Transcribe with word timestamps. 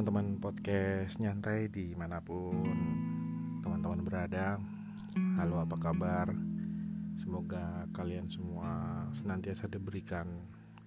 Teman-teman 0.00 0.40
podcast 0.40 1.20
nyantai 1.20 1.68
di 1.68 1.92
mana 1.92 2.24
pun 2.24 2.64
teman-teman 3.60 4.00
berada. 4.00 4.56
Halo 5.36 5.60
apa 5.60 5.76
kabar? 5.76 6.32
Semoga 7.20 7.84
kalian 7.92 8.24
semua 8.24 9.04
senantiasa 9.12 9.68
diberikan 9.68 10.24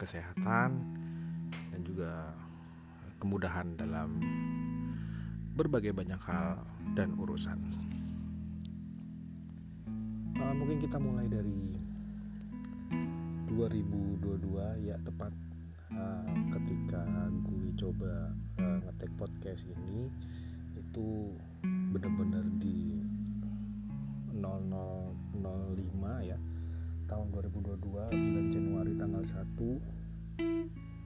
kesehatan 0.01 0.97
Dan 1.45 1.85
juga 1.85 2.33
kemudahan 3.21 3.77
dalam 3.77 4.17
berbagai 5.61 5.93
banyak 5.93 6.17
hal 6.25 6.65
dan 6.97 7.13
urusan. 7.13 7.61
Uh, 10.41 10.53
Mungkin 10.57 10.81
kita 10.81 10.97
mulai 10.97 11.29
dari 11.29 11.77
2022 13.53 14.89
ya 14.89 14.97
tepat 15.05 15.29
uh, 15.93 16.33
ketika 16.57 17.29
gue 17.45 17.62
coba 17.77 18.31
uh, 18.61 18.77
ngetek 18.85 19.11
podcast 19.17 19.63
ini 19.65 20.09
itu 20.77 21.33
benar-benar 21.93 22.45
di 22.61 23.01
0005 24.33 26.29
ya 26.29 26.37
tahun 27.05 27.27
2022 27.29 28.13
bulan 28.13 28.45
Januari 28.49 28.93
tanggal 28.97 29.23
1 29.25 30.03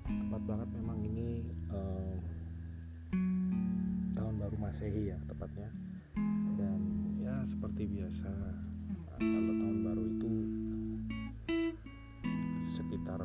tepat 0.08 0.42
banget 0.48 0.70
memang 0.72 1.04
ini 1.04 1.44
uh, 1.68 2.16
tahun 4.16 4.34
baru 4.40 4.56
masehi 4.60 5.12
ya 5.12 5.18
tepatnya. 5.28 5.70
Dan 6.58 6.80
ya 7.22 7.44
seperti 7.44 7.86
biasa 7.86 8.32
kalau 9.18 9.54
tahun 9.54 9.78
baru 9.84 10.04
itu 10.08 10.34
sekitar 12.74 13.22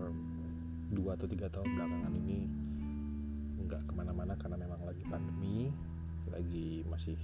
dua 0.92 1.16
atau 1.16 1.26
tiga 1.28 1.48
tahun 1.48 1.68
belakangan 1.74 2.12
ini 2.22 2.40
nggak 3.72 3.88
ke 3.88 3.92
mana-mana 3.96 4.36
karena 4.36 4.60
memang 4.60 4.84
lagi 4.84 5.00
pandemi 5.08 5.72
lagi 6.28 6.84
masih 6.84 7.16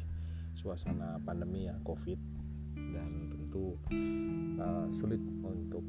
suasana 0.56 1.20
pandemi 1.20 1.68
ya 1.68 1.76
covid. 1.84 2.16
Dan 2.72 3.28
tentu 3.28 3.76
uh, 4.56 4.88
sulit 4.88 5.20
untuk 5.44 5.84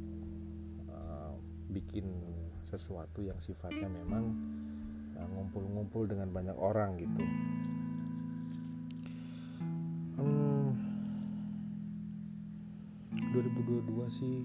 uh, 0.91 1.31
bikin 1.71 2.03
sesuatu 2.67 3.23
yang 3.23 3.39
sifatnya 3.39 3.87
memang 3.87 4.35
ngumpul-ngumpul 5.15 6.03
uh, 6.03 6.09
dengan 6.11 6.27
banyak 6.35 6.57
orang 6.59 6.99
gitu. 6.99 7.23
Hmm, 10.19 10.75
2022 13.31 14.11
sih 14.11 14.43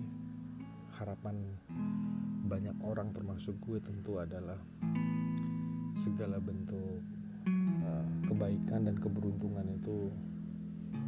harapan 0.94 1.58
banyak 2.44 2.76
orang 2.84 3.10
termasuk 3.10 3.56
gue 3.64 3.80
tentu 3.82 4.20
adalah 4.20 4.60
segala 6.04 6.36
bentuk 6.36 7.00
uh, 7.88 8.06
kebaikan 8.28 8.84
dan 8.84 8.96
keberuntungan 9.00 9.64
itu 9.80 10.12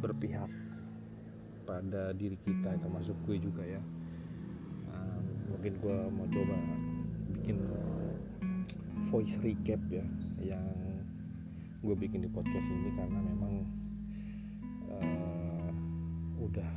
berpihak 0.01 0.49
pada 1.69 2.15
diri 2.17 2.39
kita 2.41 2.81
termasuk 2.81 3.13
gue 3.29 3.37
juga 3.37 3.61
ya. 3.61 3.81
Mungkin 5.47 5.73
gue 5.81 5.97
mau 6.13 6.27
coba 6.29 6.55
bikin 7.33 7.57
voice 9.09 9.41
recap 9.41 9.81
ya 9.89 10.05
yang 10.53 10.63
gue 11.81 11.95
bikin 11.97 12.23
di 12.23 12.29
podcast 12.29 12.67
ini 12.67 12.93
karena 12.93 13.19
memang 13.25 13.53
uh, 14.91 15.71
udah 16.39 16.71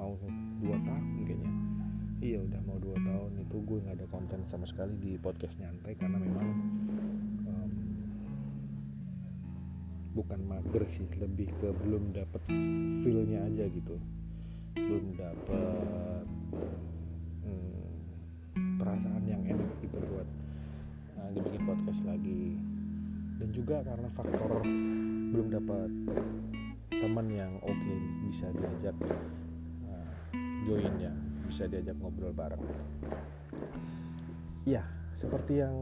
mau 0.00 0.16
dua 0.64 0.76
tahun 0.80 1.04
kayaknya. 1.28 1.52
Iya 2.24 2.38
udah 2.40 2.60
mau 2.64 2.78
dua 2.80 2.96
tahun 2.96 3.32
itu 3.42 3.56
gue 3.62 3.78
nggak 3.84 3.96
ada 4.00 4.06
konten 4.08 4.40
sama 4.48 4.64
sekali 4.64 4.96
di 4.96 5.20
podcast 5.20 5.60
nyantai 5.60 5.92
karena 5.98 6.16
memang 6.16 6.48
bukan 10.14 10.40
mager 10.46 10.86
sih 10.86 11.04
lebih 11.18 11.50
ke 11.58 11.74
belum 11.84 12.14
dapet 12.14 12.42
feelnya 13.02 13.44
aja 13.44 13.66
gitu 13.68 13.98
belum 14.74 15.18
dapet 15.18 16.26
hmm, 17.42 18.78
perasaan 18.78 19.24
yang 19.26 19.42
enak 19.44 19.70
gitu 19.82 19.98
buat 19.98 20.28
uh, 21.18 21.30
dibikin 21.34 21.62
podcast 21.66 22.00
lagi 22.06 22.56
dan 23.42 23.48
juga 23.50 23.82
karena 23.82 24.08
faktor 24.14 24.62
belum 25.34 25.50
dapat 25.50 25.90
teman 26.94 27.26
yang 27.28 27.58
oke 27.66 27.74
okay, 27.74 27.98
bisa 28.30 28.46
diajak 28.54 28.96
uh, 29.90 30.14
join 30.62 30.94
ya 31.02 31.14
bisa 31.54 31.70
diajak 31.70 31.94
ngobrol 32.02 32.34
bareng. 32.34 32.58
Ya, 34.64 34.82
seperti 35.14 35.60
yang 35.60 35.76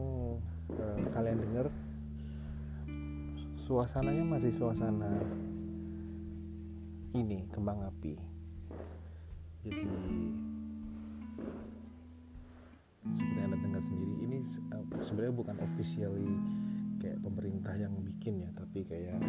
uh, 0.75 1.01
kalian 1.15 1.39
dengar, 1.39 1.73
suasananya 3.63 4.27
masih 4.27 4.51
suasana 4.51 5.23
ini 7.15 7.47
kembang 7.47 7.79
api. 7.87 8.19
Jadi 9.63 9.87
seperti 13.07 13.39
anda 13.39 13.55
dengar 13.55 13.79
sendiri, 13.87 14.13
ini 14.19 14.37
uh, 14.75 14.83
sebenarnya 14.99 15.35
bukan 15.39 15.55
officially 15.63 16.27
kayak 16.99 17.23
pemerintah 17.23 17.71
yang 17.79 17.95
bikin 18.03 18.43
ya, 18.43 18.51
tapi 18.51 18.83
kayak 18.83 19.23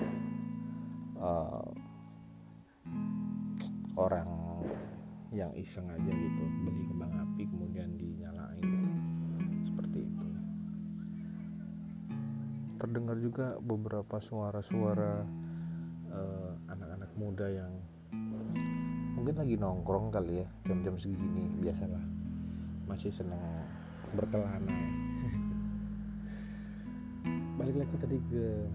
uh, 1.22 1.70
orang 3.94 4.26
yang 5.30 5.54
iseng 5.54 5.86
aja 5.86 6.10
gitu 6.10 6.42
beli 6.66 6.82
kembang 6.90 7.14
api 7.22 7.42
kemudian 7.46 7.94
dinyalain 7.94 8.13
terdengar 12.84 13.16
juga 13.16 13.56
beberapa 13.64 14.20
suara-suara 14.20 15.24
uh, 16.12 16.52
anak-anak 16.68 17.16
muda 17.16 17.48
yang 17.48 17.72
mungkin 19.16 19.40
lagi 19.40 19.56
nongkrong 19.56 20.12
kali 20.12 20.44
ya 20.44 20.48
jam-jam 20.68 21.00
segini 21.00 21.48
biasalah. 21.64 22.04
Masih 22.84 23.08
senang 23.08 23.40
berkelana. 24.12 24.68
Balik 27.56 27.80
lagi 27.80 27.96
tadi 27.96 28.20
ke 28.28 28.68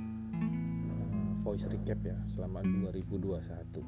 uh, 0.00 1.28
voice 1.44 1.68
recap 1.68 2.00
ya 2.08 2.16
selama 2.32 2.64
2021 2.88 3.84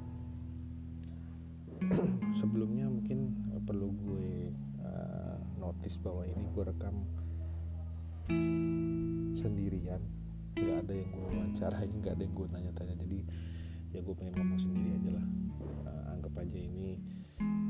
sebelumnya 2.45 2.85
mungkin 2.85 3.33
perlu 3.65 3.89
gue 3.97 4.53
uh, 4.85 5.41
notice 5.57 5.97
bahwa 6.05 6.29
ini 6.29 6.45
gue 6.53 6.69
rekam 6.69 7.09
sendirian. 9.37 10.03
Nggak 10.59 10.79
ada 10.85 10.93
yang 10.93 11.09
gue 11.15 11.25
wawancarai 11.29 11.89
nggak 11.89 12.13
ada 12.19 12.23
yang 12.23 12.35
gue 12.35 12.47
tanya-tanya. 12.51 12.95
Jadi 13.01 13.19
ya 13.95 14.01
gue 14.05 14.15
pengen 14.15 14.35
ngomong 14.37 14.61
sendiri 14.61 14.91
aja 15.01 15.11
lah. 15.17 15.27
Uh, 15.63 16.05
anggap 16.17 16.35
aja 16.45 16.59
ini 16.59 17.01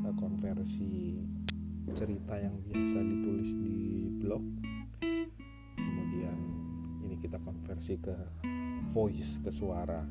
uh, 0.04 0.14
konversi 0.19 1.22
cerita 1.96 2.34
yang 2.36 2.60
biasa 2.64 2.98
ditulis 3.00 3.50
di 3.60 3.78
blog. 4.20 4.44
Kemudian 5.78 6.38
ini 7.04 7.16
kita 7.19 7.40
konversi 7.40 7.96
ke 7.96 8.16
voice 8.92 9.40
ke 9.40 9.50
suara 9.52 10.04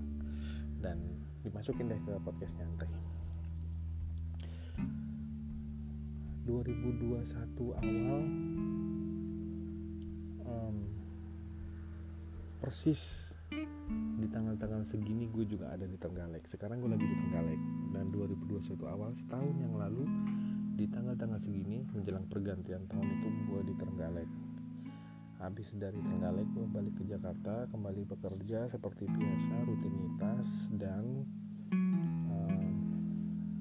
dan 0.78 0.98
dimasukin 1.42 1.90
deh 1.90 2.02
ke 2.02 2.14
podcast 2.22 2.58
nyantai. 2.58 2.90
2021 6.48 7.28
awal 7.76 8.24
um, 10.48 10.76
persis 12.58 13.32
di 14.18 14.28
tanggal-tanggal 14.28 14.84
segini 14.84 15.32
gue 15.32 15.48
juga 15.48 15.72
ada 15.72 15.88
di 15.88 15.96
Trenggalek. 15.96 16.50
Sekarang 16.52 16.84
gue 16.84 16.92
lagi 16.92 17.06
di 17.08 17.16
Trenggalek. 17.16 17.62
Dan 17.96 18.12
2021 18.12 18.76
awal 18.92 19.12
setahun 19.16 19.56
yang 19.56 19.74
lalu 19.80 20.04
di 20.78 20.86
tanggal-tanggal 20.86 21.40
segini 21.40 21.82
menjelang 21.96 22.28
pergantian 22.28 22.84
tahun 22.92 23.08
itu 23.08 23.28
gue 23.48 23.62
di 23.72 23.74
Trenggalek. 23.80 24.30
Habis 25.38 25.70
dari 25.78 26.02
Trenggalek 26.02 26.50
gue 26.52 26.66
balik 26.68 26.94
ke 26.98 27.04
Jakarta 27.08 27.70
kembali 27.72 28.04
bekerja 28.10 28.68
seperti 28.68 29.06
biasa 29.06 29.54
rutinitas 29.70 30.48
dan 30.76 31.24
um, 32.28 32.74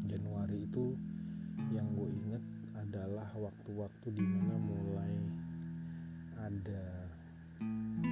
Januari 0.08 0.64
itu 0.66 0.96
yang 1.70 1.86
gue 1.94 2.10
inget 2.10 2.44
adalah 2.80 3.28
waktu-waktu 3.36 4.08
di 4.12 4.24
mana 4.24 4.56
mulai 4.56 5.14
ada 6.40 6.84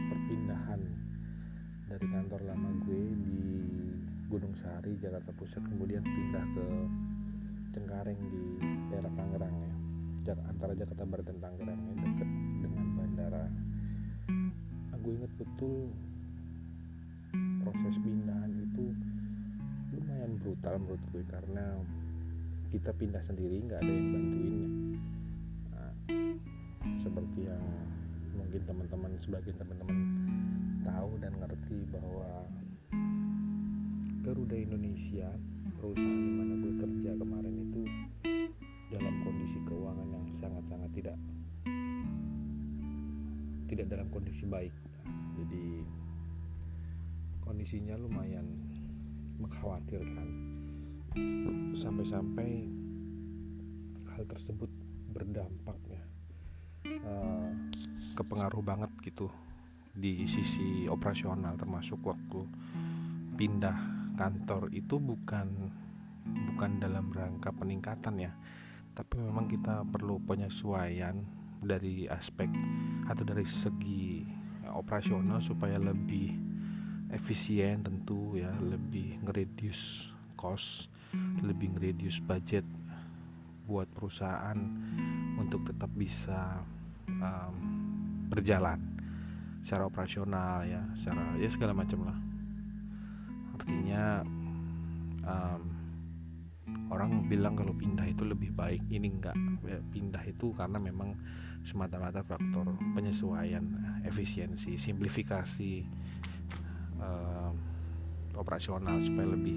perpindahan 0.08 0.80
dari 1.84 2.06
kantor 2.08 2.40
lama 2.48 2.70
gue 2.88 3.04
di 3.20 3.42
Gunung 4.32 4.56
Sari 4.56 4.96
Jakarta 4.96 5.30
Pusat 5.36 5.68
kemudian 5.68 6.00
pindah 6.00 6.46
ke 6.56 6.66
Cengkareng 7.76 8.20
di 8.30 8.42
daerah 8.88 9.12
Tangerang 9.12 9.56
ya. 9.60 9.74
Antara 10.48 10.72
Jakarta 10.72 11.04
Barat 11.04 11.26
dan 11.28 11.38
Tangerang 11.42 11.80
ya 11.84 11.94
dekat 12.00 12.30
dengan 12.64 12.86
bandara. 12.96 13.44
Aku 14.96 15.06
ingat 15.12 15.32
betul 15.36 15.92
proses 17.60 17.96
pindahan 18.00 18.52
itu 18.56 18.94
lumayan 19.94 20.32
brutal 20.40 20.74
menurut 20.80 21.02
gue 21.12 21.22
karena 21.28 21.66
kita 22.74 22.90
pindah 22.96 23.22
sendiri 23.22 23.62
nggak 23.62 23.80
ada 23.80 23.92
yang 23.92 24.08
bantuinnya 24.10 24.68
nah, 25.70 25.92
seperti 26.98 27.40
yang 27.46 27.64
mungkin 28.34 28.62
teman-teman 28.66 29.12
sebagian 29.22 29.56
teman-teman 29.58 29.98
tahu 30.82 31.10
dan 31.22 31.32
ngerti 31.38 31.86
bahwa 31.90 32.28
Garuda 34.24 34.56
Indonesia 34.56 35.28
perusahaan 35.78 36.22
di 36.22 36.32
mana 36.32 36.52
gue 36.58 36.74
kerja 36.80 37.10
kemarin 37.18 37.56
itu 37.70 37.82
dalam 38.94 39.14
kondisi 39.22 39.58
keuangan 39.66 40.08
yang 40.10 40.26
sangat-sangat 40.38 40.90
tidak 40.94 41.16
tidak 43.64 43.86
dalam 43.90 44.08
kondisi 44.12 44.44
baik. 44.46 44.74
Jadi 45.34 45.82
kondisinya 47.42 47.98
lumayan 47.98 48.46
mengkhawatirkan. 49.40 50.28
Sampai-sampai 51.74 52.70
hal 54.14 54.22
tersebut 54.30 54.70
berdampak 55.10 55.78
ya 55.86 56.02
uh, 57.06 57.48
kepengaruh 58.14 58.62
banget 58.62 58.90
gitu 59.02 59.28
di 59.94 60.26
sisi 60.26 60.90
operasional 60.90 61.54
termasuk 61.54 62.02
waktu 62.02 62.40
pindah 63.34 63.76
kantor 64.14 64.70
itu 64.70 64.98
bukan 64.98 65.70
bukan 66.24 66.70
dalam 66.78 67.10
rangka 67.10 67.50
peningkatan 67.50 68.30
ya. 68.30 68.32
Tapi 68.94 69.18
memang 69.18 69.50
kita 69.50 69.82
perlu 69.82 70.22
penyesuaian 70.22 71.18
dari 71.64 72.06
aspek 72.06 72.46
atau 73.10 73.24
dari 73.26 73.42
segi 73.42 74.22
operasional 74.70 75.42
supaya 75.42 75.76
lebih 75.78 76.30
efisien 77.14 77.82
tentu 77.82 78.34
ya 78.34 78.50
lebih 78.58 79.22
ngereduce 79.22 80.10
cost 80.34 80.90
lebih 81.42 81.78
ngereduce 81.78 82.18
budget 82.26 82.66
buat 83.64 83.88
perusahaan 83.94 84.58
untuk 85.38 85.64
tetap 85.70 85.88
bisa 85.94 86.60
um, 87.08 87.93
berjalan 88.34 88.82
secara 89.62 89.86
operasional 89.86 90.66
ya 90.66 90.82
secara 90.98 91.38
ya 91.38 91.48
segala 91.48 91.72
macam 91.72 92.10
lah. 92.10 92.18
Artinya 93.54 94.04
um, 95.22 95.62
orang 96.90 97.30
bilang 97.30 97.54
kalau 97.54 97.70
pindah 97.72 98.04
itu 98.10 98.26
lebih 98.26 98.50
baik 98.50 98.82
ini 98.90 99.06
enggak. 99.06 99.38
Ya, 99.64 99.78
pindah 99.78 100.20
itu 100.26 100.50
karena 100.58 100.82
memang 100.82 101.14
semata-mata 101.64 102.20
faktor 102.26 102.76
penyesuaian 102.92 103.64
efisiensi 104.04 104.76
simplifikasi 104.76 105.72
um, 107.00 107.54
operasional 108.36 109.00
supaya 109.00 109.32
lebih 109.32 109.56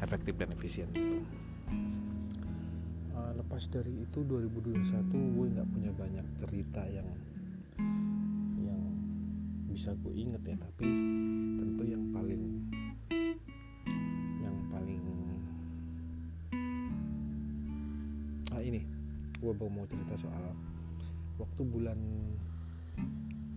efektif 0.00 0.38
dan 0.38 0.54
efisien 0.54 0.88
uh, 3.14 3.32
lepas 3.36 3.62
dari 3.68 3.92
itu 4.04 4.24
2021 4.24 5.10
gue 5.10 5.46
nggak 5.58 5.68
punya 5.68 5.90
banyak 5.92 6.26
cerita 6.40 6.82
yang 6.88 7.06
bisa 9.74 9.90
gue 9.98 10.14
inget 10.14 10.42
ya 10.46 10.54
tapi 10.54 10.86
tentu 11.58 11.82
yang 11.82 12.04
paling 12.14 12.64
gue 19.44 19.72
mau 19.72 19.84
cerita 19.84 20.16
soal 20.16 20.56
waktu 21.36 21.62
bulan 21.68 22.00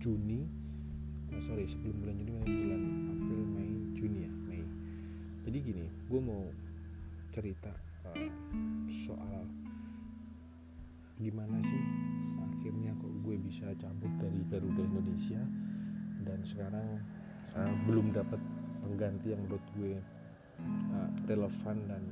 Juni 0.00 0.44
oh 1.32 1.42
sorry 1.44 1.68
sebelum 1.68 2.00
bulan 2.00 2.16
Juni 2.16 2.32
bulan 2.44 2.82
April 3.12 3.42
Mei 3.44 3.72
Juni 3.92 4.18
ya 4.24 4.32
Mei. 4.48 4.64
Jadi 5.48 5.58
gini 5.64 5.84
gue 6.08 6.20
mau 6.20 6.48
cerita 7.32 7.72
uh, 8.08 8.28
soal 9.04 9.48
gimana 11.20 11.60
sih 11.60 11.82
akhirnya 12.40 12.92
kok 12.96 13.12
gue 13.24 13.36
bisa 13.44 13.68
cabut 13.76 14.12
dari 14.16 14.40
Garuda 14.48 14.80
Indonesia 14.80 15.40
dan 16.26 16.38
sekarang 16.46 17.02
uh, 17.54 17.74
belum 17.86 18.14
dapat 18.14 18.40
pengganti 18.82 19.34
yang 19.34 19.42
menurut 19.46 19.64
gue 19.76 19.94
uh, 20.94 21.10
relevan 21.26 21.76
dan 21.86 22.02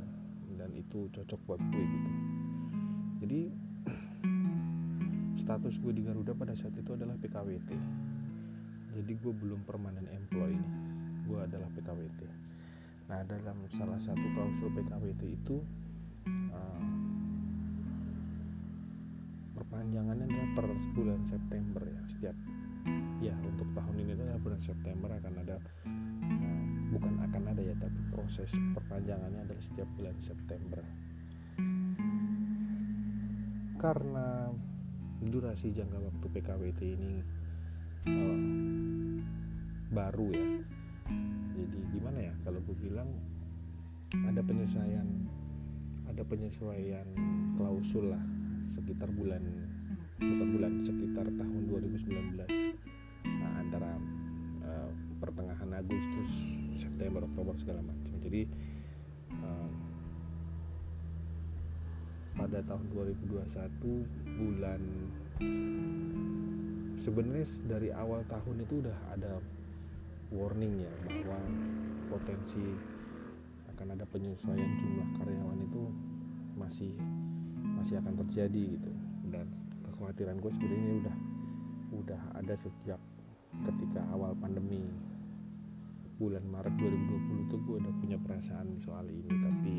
dan 0.57 0.71
itu 0.73 1.07
cocok 1.13 1.41
buat 1.47 1.61
gue 1.73 1.85
gitu. 1.85 2.11
Jadi 3.27 3.41
status 5.43 5.79
gue 5.79 5.93
di 5.95 6.03
Garuda 6.03 6.33
pada 6.35 6.55
saat 6.57 6.75
itu 6.75 6.91
adalah 6.97 7.15
PKWT 7.19 7.71
jadi 8.97 9.13
gue 9.13 9.33
belum 9.37 9.61
permanent 9.69 10.09
employee 10.09 10.65
gue 11.29 11.39
adalah 11.39 11.69
PKWT 11.77 12.21
nah 13.07 13.21
dalam 13.29 13.61
salah 13.71 14.01
satu 14.01 14.25
klausul 14.35 14.73
PKWT 14.73 15.23
itu 15.37 15.57
uh, 16.51 16.87
perpanjangannya 19.53 20.27
adalah 20.27 20.49
per 20.57 20.67
bulan 20.97 21.21
September 21.29 21.85
ya 21.85 22.03
setiap 22.09 22.37
ya 23.21 23.33
untuk 23.45 23.69
tahun 23.73 23.97
ini 24.05 24.13
adalah 24.13 24.37
bulan 24.41 24.61
September 24.61 25.09
akan 25.09 25.35
ada 25.41 25.57
uh, 25.57 26.65
bukan 26.93 27.15
akan 27.29 27.43
ada 27.53 27.63
ya 27.65 27.75
tapi 27.81 28.01
proses 28.13 28.53
perpanjangannya 28.77 29.41
adalah 29.45 29.63
setiap 29.63 29.89
bulan 29.97 30.17
September. 30.21 30.85
Karena 33.77 34.51
durasi 35.21 35.73
jangka 35.73 35.99
waktu 36.01 36.27
PKWT 36.29 36.81
ini 36.85 37.13
uh, 38.09 38.39
baru 39.93 40.29
ya. 40.33 40.49
Jadi 41.57 41.79
gimana 41.97 42.19
ya 42.21 42.35
kalau 42.45 42.61
gue 42.61 42.77
bilang 42.77 43.09
ada 44.29 44.41
penyesuaian 44.45 45.09
ada 46.07 46.23
penyesuaian 46.23 47.09
klausul 47.59 48.15
lah 48.15 48.23
sekitar 48.69 49.11
bulan 49.11 49.66
Agustus 55.87 56.59
September 56.75 57.23
Oktober 57.23 57.55
segala 57.55 57.79
macam. 57.87 58.19
Jadi 58.19 58.43
uh, 59.39 59.71
pada 62.35 62.59
tahun 62.67 62.85
2021 62.91 63.47
bulan 64.35 64.83
sebenarnya 66.99 67.47
dari 67.71 67.89
awal 67.95 68.27
tahun 68.27 68.67
itu 68.67 68.83
udah 68.83 68.99
ada 69.15 69.39
warning 70.35 70.83
ya 70.83 70.93
bahwa 71.07 71.39
potensi 72.11 72.67
akan 73.71 73.95
ada 73.95 74.03
penyesuaian 74.11 74.75
jumlah 74.75 75.09
karyawan 75.23 75.61
itu 75.63 75.83
masih 76.59 76.93
masih 77.79 78.03
akan 78.03 78.27
terjadi 78.27 78.75
gitu. 78.75 78.91
Dan 79.31 79.47
kekhawatiran 79.87 80.43
gue 80.43 80.51
sebenarnya 80.51 80.93
udah 81.07 81.17
udah 81.95 82.23
ada 82.35 82.55
sejak 82.59 82.99
ketika 83.65 84.03
awal 84.13 84.35
pandemi 84.37 84.85
bulan 86.17 86.45
Maret 86.49 86.75
2020 86.81 87.53
tuh 87.53 87.61
gue 87.61 87.77
udah 87.81 87.95
punya 88.01 88.17
perasaan 88.17 88.81
soal 88.81 89.05
ini 89.13 89.31
tapi 89.37 89.75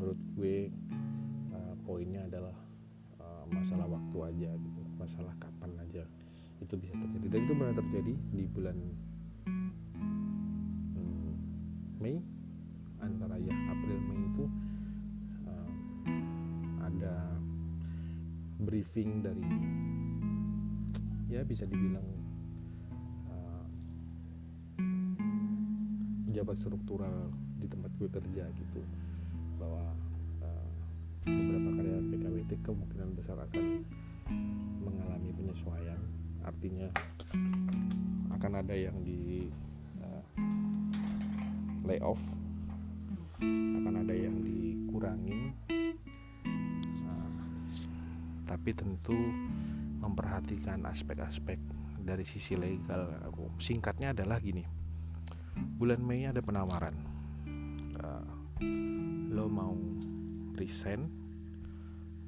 menurut 0.00 0.16
gue 0.32 0.72
uh, 1.52 1.76
poinnya 1.84 2.24
adalah 2.24 2.56
uh, 3.20 3.44
masalah 3.52 3.84
waktu 3.84 4.16
aja 4.32 4.50
gitu 4.56 4.80
masalah 4.96 5.36
kapan 5.36 5.76
aja 5.76 6.08
itu 6.64 6.72
bisa 6.80 6.96
terjadi. 6.96 7.28
Dan 7.28 7.40
itu 7.44 7.52
benar 7.52 7.76
terjadi 7.76 8.12
di 8.32 8.42
bulan 8.48 8.76
hmm, 10.96 11.32
Mei 12.00 12.16
antara 13.04 13.36
ya 13.36 13.52
April 13.52 14.00
Mei 14.08 14.24
itu 14.24 14.44
uh, 15.44 15.70
ada 16.80 17.36
briefing 18.64 19.20
dari 19.20 19.44
ya 21.28 21.44
bisa 21.44 21.68
dibilang 21.68 22.08
pejabat 26.40 26.56
struktural 26.56 27.28
di 27.60 27.68
tempat 27.68 27.92
gue 28.00 28.08
kerja 28.08 28.48
gitu 28.48 28.80
bahwa 29.60 29.92
uh, 30.40 30.68
beberapa 31.28 31.68
karyawan 31.76 32.06
PKWT 32.08 32.52
kemungkinan 32.64 33.12
besar 33.12 33.36
akan 33.44 33.84
mengalami 34.80 35.36
penyesuaian. 35.36 36.00
Artinya 36.40 36.88
akan 38.32 38.52
ada 38.56 38.72
yang 38.72 38.96
di 39.04 39.52
uh, 40.00 40.24
layoff 41.84 42.24
akan 43.76 44.00
ada 44.00 44.14
yang 44.16 44.40
dikurangi 44.40 45.52
uh, 47.04 47.32
tapi 48.48 48.72
tentu 48.72 49.20
memperhatikan 50.00 50.88
aspek-aspek 50.88 51.60
dari 52.00 52.24
sisi 52.24 52.56
legal 52.56 53.28
aku 53.28 53.60
singkatnya 53.60 54.16
adalah 54.16 54.40
gini 54.40 54.79
bulan 55.78 56.00
Mei 56.02 56.26
ada 56.26 56.40
penawaran. 56.42 56.96
Uh, 58.00 58.26
lo 59.30 59.46
mau 59.46 59.76
resign 60.56 61.06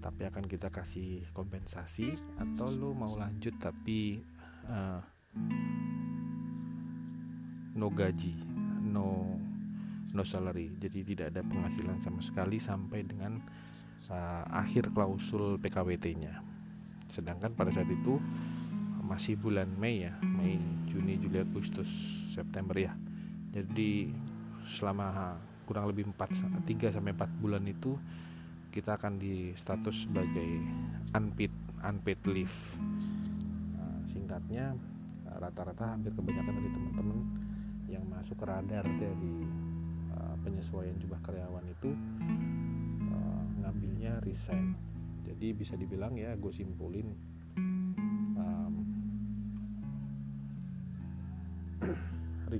tapi 0.03 0.27
akan 0.27 0.45
kita 0.51 0.73
kasih 0.73 1.23
kompensasi 1.31 2.17
atau 2.41 2.67
lo 2.75 2.91
mau 2.93 3.15
lanjut 3.15 3.55
tapi 3.61 4.19
uh, 4.67 5.01
no 7.79 7.89
gaji 7.91 8.35
no 8.89 9.39
no 10.13 10.23
salary. 10.25 10.73
Jadi 10.77 11.15
tidak 11.15 11.33
ada 11.33 11.41
penghasilan 11.41 11.99
sama 12.01 12.21
sekali 12.21 12.61
sampai 12.61 13.01
dengan 13.07 13.41
uh, 14.11 14.45
akhir 14.51 14.93
klausul 14.93 15.57
PKWT-nya 15.63 16.53
sedangkan 17.13 17.53
pada 17.53 17.69
saat 17.69 17.93
itu 17.93 18.17
masih 19.05 19.37
bulan 19.37 19.69
Mei 19.77 20.09
ya 20.09 20.17
Mei 20.25 20.57
Juni 20.89 21.21
Juli 21.21 21.45
Agustus 21.45 21.93
September 22.33 22.73
ya 22.73 22.97
jadi 23.53 24.09
selama 24.65 25.37
kurang 25.69 25.93
lebih 25.93 26.09
4 26.09 26.65
3 26.65 26.97
sampai 26.97 27.13
4 27.13 27.43
bulan 27.45 27.63
itu 27.69 28.01
kita 28.73 28.97
akan 28.97 29.21
di 29.21 29.53
status 29.53 30.09
sebagai 30.09 30.49
unpaid 31.13 31.53
unpaid 31.85 32.21
leave. 32.25 32.57
Nah, 33.77 34.01
singkatnya 34.09 34.73
rata-rata 35.29 35.93
hampir 35.93 36.17
kebanyakan 36.17 36.55
dari 36.57 36.71
teman-teman 36.73 37.19
yang 37.93 38.05
masuk 38.09 38.41
ke 38.41 38.45
radar 38.49 38.89
dari 38.97 39.45
uh, 40.17 40.37
penyesuaian 40.41 40.97
jumlah 40.97 41.21
karyawan 41.21 41.69
itu 41.69 41.93
uh, 43.13 43.45
ngambilnya 43.61 44.25
resign. 44.25 44.73
Jadi 45.29 45.53
bisa 45.53 45.77
dibilang 45.77 46.17
ya 46.17 46.33
gue 46.33 46.53
simpulin 46.55 47.13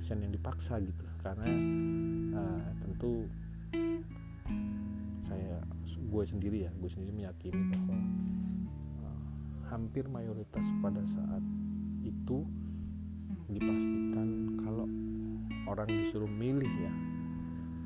resign 0.03 0.27
yang 0.27 0.35
dipaksa 0.35 0.83
gitu. 0.83 0.99
Karena 1.23 1.47
uh, 2.35 2.67
tentu 2.83 3.23
saya 5.23 5.63
gue 5.95 6.23
sendiri 6.27 6.67
ya 6.67 6.71
gue 6.75 6.91
sendiri 6.91 7.15
meyakini 7.15 7.71
bahwa 7.71 7.95
uh, 9.07 9.19
hampir 9.71 10.03
mayoritas 10.11 10.67
pada 10.83 10.99
saat 11.07 11.39
itu 12.03 12.43
dipastikan 13.47 14.59
kalau 14.59 14.91
orang 15.71 15.87
disuruh 15.87 16.27
milih 16.27 16.67
ya 16.83 16.91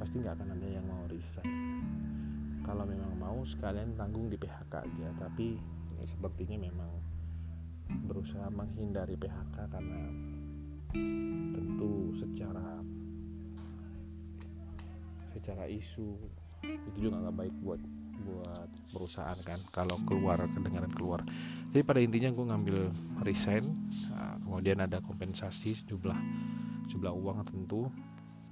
pasti 0.02 0.18
nggak 0.18 0.42
akan 0.42 0.58
ada 0.58 0.68
yang 0.74 0.86
mau 0.90 1.06
resign. 1.06 1.54
Kalau 2.66 2.82
memang 2.82 3.14
mau 3.14 3.46
sekalian 3.46 3.94
tanggung 3.94 4.34
di 4.34 4.42
PHK 4.42 4.74
aja. 4.74 5.08
Tapi 5.22 5.54
ya, 6.02 6.04
sepertinya 6.10 6.66
memang 6.66 6.90
berusaha 8.10 8.50
menghindari 8.50 9.14
PHK 9.14 9.70
karena 9.70 10.02
tentu 10.94 12.14
secara 12.16 12.82
secara 15.36 15.70
isu 15.70 16.18
itu 16.66 17.08
juga 17.08 17.22
nggak 17.22 17.36
baik 17.38 17.56
buat 17.62 17.82
buat 18.28 18.70
perusahaan 18.92 19.38
kan 19.46 19.60
kalau 19.72 19.96
keluar 20.04 20.42
kedengaran 20.52 20.92
keluar. 20.92 21.22
Jadi 21.72 21.82
pada 21.86 22.00
intinya 22.02 22.34
gue 22.34 22.46
ngambil 22.50 22.80
resign 23.24 23.64
nah, 24.12 24.36
kemudian 24.42 24.84
ada 24.84 25.00
kompensasi 25.00 25.72
sejumlah 25.78 26.18
sejumlah 26.90 27.14
uang 27.14 27.40
tentu. 27.48 27.88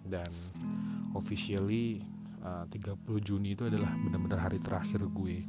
Dan 0.06 0.30
officially 1.18 1.98
uh, 2.46 2.70
30 2.70 3.02
Juni 3.26 3.58
itu 3.58 3.66
adalah 3.66 3.90
benar-benar 3.98 4.46
hari 4.46 4.62
terakhir 4.62 5.02
gue 5.02 5.42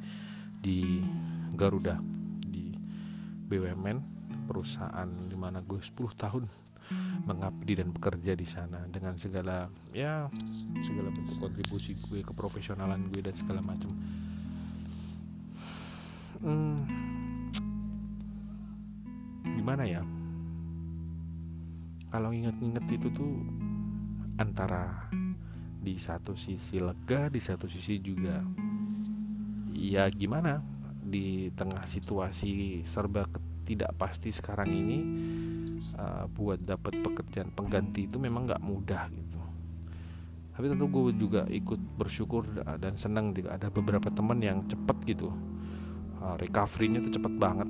di 0.65 1.05
Garuda 1.53 2.01
di 2.41 2.73
BUMN 3.53 4.17
perusahaan 4.49 5.11
di 5.29 5.37
mana 5.37 5.61
gue 5.61 5.77
10 5.77 5.93
tahun 6.17 6.49
mengabdi 7.27 7.83
dan 7.83 7.91
bekerja 7.91 8.39
di 8.39 8.47
sana 8.47 8.87
dengan 8.87 9.19
segala 9.19 9.67
ya 9.91 10.31
segala 10.79 11.11
bentuk 11.11 11.43
kontribusi 11.43 11.99
gue 11.99 12.23
keprofesionalan 12.23 13.11
gue 13.11 13.23
dan 13.27 13.35
segala 13.35 13.61
macam. 13.67 13.91
Hmm, 16.37 16.79
gimana 19.43 19.83
ya? 19.89 20.03
Kalau 22.15 22.31
inget-inget 22.31 22.87
itu 22.95 23.09
tuh 23.11 23.35
antara 24.39 25.11
di 25.83 25.99
satu 25.99 26.39
sisi 26.39 26.79
lega 26.79 27.27
di 27.27 27.43
satu 27.43 27.67
sisi 27.67 27.99
juga 27.99 28.39
ya 29.75 30.07
gimana? 30.15 30.63
Di 31.07 31.51
tengah 31.55 31.87
situasi 31.87 32.83
serba 32.87 33.27
tidak 33.67 33.99
pasti 33.99 34.31
sekarang 34.31 34.71
ini 34.71 34.99
uh, 35.97 36.25
buat 36.31 36.61
dapat 36.63 37.01
pekerjaan 37.01 37.53
pengganti 37.53 38.09
itu 38.09 38.17
memang 38.17 38.49
nggak 38.49 38.63
mudah 38.65 39.09
gitu. 39.13 39.41
Tapi 40.57 40.73
tentu 40.73 40.89
gue 40.89 41.13
juga 41.21 41.45
ikut 41.53 42.01
bersyukur 42.01 42.49
dan 42.81 42.97
senang 42.97 43.37
juga 43.37 43.61
ada 43.61 43.69
beberapa 43.69 44.09
teman 44.09 44.41
yang 44.41 44.65
cepet 44.65 44.97
gitu. 45.17 45.29
Uh, 46.17 46.33
recovery-nya 46.41 47.05
tuh 47.05 47.13
cepet 47.13 47.33
banget. 47.37 47.69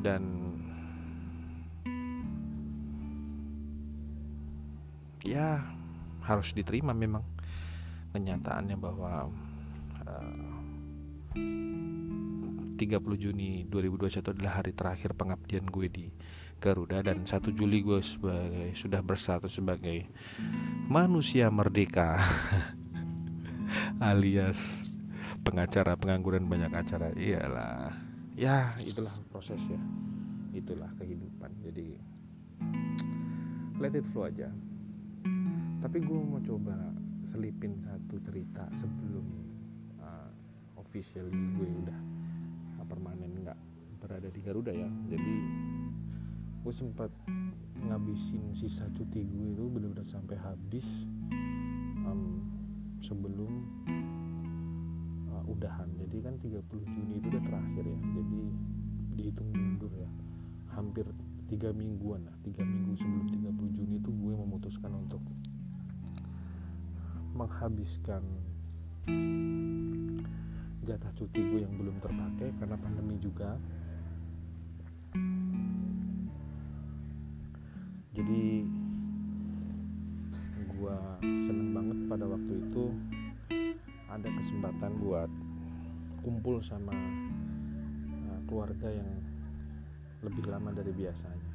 Dan 0.00 0.22
ya 5.22 5.62
harus 6.24 6.56
diterima 6.56 6.96
memang 6.96 7.22
kenyataannya 8.16 8.76
bahwa 8.80 9.28
uh, 10.08 10.52
30 12.82 12.98
Juni 13.14 13.62
2021 13.70 14.34
adalah 14.34 14.58
hari 14.58 14.74
terakhir 14.74 15.14
pengabdian 15.14 15.62
gue 15.70 15.86
di 15.86 16.06
Garuda 16.58 16.98
dan 17.06 17.22
1 17.22 17.30
Juli 17.54 17.78
gue 17.78 18.02
sebagai 18.02 18.74
sudah 18.74 18.98
berstatus 18.98 19.54
sebagai 19.54 20.10
manusia 20.90 21.46
merdeka. 21.54 22.18
Alias 24.02 24.82
pengacara 25.46 25.94
pengangguran 25.94 26.50
banyak 26.50 26.74
acara. 26.74 27.14
Iyalah. 27.14 27.94
Ya 28.34 28.74
itulah 28.82 29.14
proses 29.30 29.62
ya. 29.70 29.78
Itulah 30.50 30.90
kehidupan. 30.98 31.54
Jadi 31.62 31.86
let 33.78 33.94
it 33.94 34.02
flow 34.10 34.26
aja. 34.26 34.50
Tapi 35.78 35.98
gue 36.02 36.18
mau 36.18 36.42
coba 36.42 36.74
selipin 37.22 37.78
satu 37.78 38.18
cerita 38.26 38.66
sebelum 38.74 39.26
uh, 40.02 40.30
officially 40.82 41.30
gue 41.30 41.70
udah 41.86 42.00
permanen 42.92 43.32
nggak 43.40 43.56
berada 44.04 44.28
di 44.28 44.40
Garuda 44.44 44.68
ya. 44.76 44.90
Jadi 45.08 45.34
gue 46.62 46.74
sempat 46.76 47.08
ngabisin 47.80 48.52
sisa 48.52 48.84
cuti 48.92 49.24
gue 49.24 49.56
itu 49.56 49.64
benar-benar 49.72 50.04
sampai 50.04 50.36
habis 50.36 50.84
um, 52.04 52.44
sebelum 53.00 53.64
uh, 55.32 55.44
udahan. 55.48 55.88
Jadi 55.96 56.16
kan 56.20 56.36
30 56.36 56.60
Juni 56.68 57.16
itu 57.16 57.32
udah 57.32 57.42
terakhir 57.48 57.84
ya. 57.88 57.98
Jadi 58.20 58.40
dihitung 59.16 59.48
mundur 59.48 59.92
ya. 59.96 60.10
Hampir 60.76 61.08
tiga 61.48 61.68
mingguan 61.72 62.24
lah 62.24 62.36
tiga 62.44 62.64
minggu 62.64 62.96
sebelum 62.96 63.28
30 63.28 63.76
Juni 63.76 64.00
itu 64.00 64.08
gue 64.08 64.34
memutuskan 64.36 64.92
untuk 64.92 65.20
menghabiskan 67.32 68.24
jatah 70.82 71.14
cuti 71.14 71.38
gue 71.38 71.60
yang 71.62 71.74
belum 71.78 72.02
terpakai 72.02 72.50
karena 72.58 72.74
pandemi 72.74 73.14
juga. 73.22 73.54
Jadi 78.12 78.66
gue 80.74 80.96
seneng 81.46 81.70
banget 81.70 81.98
pada 82.10 82.26
waktu 82.26 82.52
itu 82.58 82.84
ada 84.10 84.28
kesempatan 84.28 84.92
buat 84.98 85.30
kumpul 86.26 86.58
sama 86.58 86.92
uh, 88.28 88.40
keluarga 88.50 88.90
yang 88.90 89.10
lebih 90.26 90.50
lama 90.50 90.74
dari 90.74 90.90
biasanya. 90.90 91.50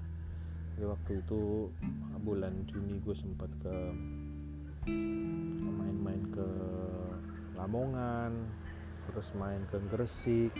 Jadi 0.79 0.85
waktu 0.87 1.11
itu 1.19 1.67
bulan 2.23 2.63
Juni 2.63 3.03
gue 3.03 3.15
sempat 3.15 3.51
ke 3.59 3.75
main-main 5.67 6.23
ke 6.31 6.47
Lamongan 7.59 8.31
terus 9.09 9.31
main 9.39 9.63
ke 9.71 9.77
Gresik. 9.89 10.53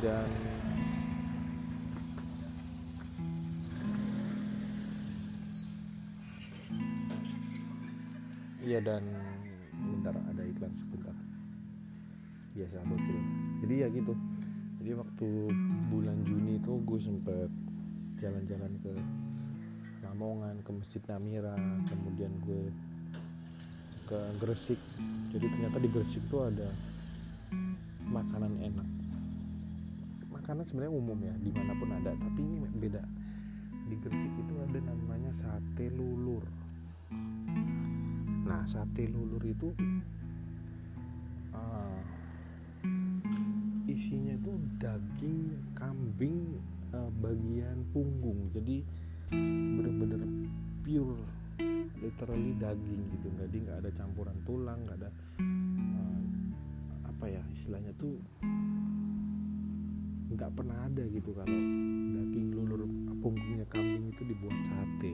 Dan 0.00 0.28
iya 8.64 8.78
dan 8.80 9.04
bentar 9.74 10.14
ada 10.16 10.42
iklan 10.46 10.72
sebentar. 10.76 11.16
Biasa 12.56 12.80
bocil 12.86 13.18
jadi 13.60 13.74
ya 13.86 13.88
gitu. 13.92 14.14
Jadi 14.80 14.90
waktu 14.96 15.28
bulan 15.92 16.24
Juni 16.24 16.56
itu 16.56 16.80
gue 16.88 17.00
sempet 17.00 17.52
jalan-jalan 18.16 18.72
ke 18.80 18.92
Lamongan 20.00 20.64
ke 20.64 20.70
Masjid 20.72 21.02
Namira. 21.04 21.52
Kemudian 21.84 22.32
gue 22.40 22.72
ke 24.10 24.18
Gresik. 24.42 24.80
Jadi 25.30 25.46
ternyata 25.46 25.78
di 25.78 25.86
Gresik 25.86 26.26
tuh 26.26 26.50
ada 26.50 26.66
makanan 28.10 28.58
enak. 28.58 28.88
Makanan 30.34 30.66
sebenarnya 30.66 30.90
umum 30.90 31.18
ya 31.22 31.34
di 31.38 31.54
mana 31.54 31.78
pun 31.78 31.94
ada. 31.94 32.10
Tapi 32.10 32.40
ini 32.42 32.66
beda. 32.74 33.06
Di 33.86 33.96
Gresik 34.02 34.34
itu 34.34 34.54
ada 34.58 34.82
namanya 34.82 35.30
sate 35.30 35.94
lulur. 35.94 36.42
Nah 38.50 38.66
sate 38.66 39.06
lulur 39.06 39.42
itu 39.46 39.70
uh, 41.54 42.02
isinya 43.86 44.34
itu 44.34 44.58
daging 44.82 45.54
kambing 45.78 46.58
uh, 46.90 47.10
bagian 47.22 47.86
punggung. 47.94 48.50
Jadi 48.50 48.82
bener-bener 49.30 50.26
pure 50.82 51.39
literally 52.00 52.56
daging 52.56 53.02
gitu. 53.14 53.28
Jadi 53.36 53.56
nggak 53.68 53.78
ada 53.84 53.90
campuran 53.92 54.36
tulang 54.48 54.80
nggak 54.88 54.98
ada 55.04 55.10
uh, 55.40 56.20
apa 57.06 57.24
ya 57.28 57.42
istilahnya 57.52 57.92
tuh 58.00 58.16
nggak 60.32 60.50
pernah 60.56 60.76
ada 60.88 61.04
gitu. 61.12 61.30
Kalau 61.36 61.58
daging 62.16 62.48
lulur 62.56 62.82
punggungnya 63.20 63.68
kambing 63.68 64.08
itu 64.08 64.24
dibuat 64.24 64.56
sate 64.64 65.12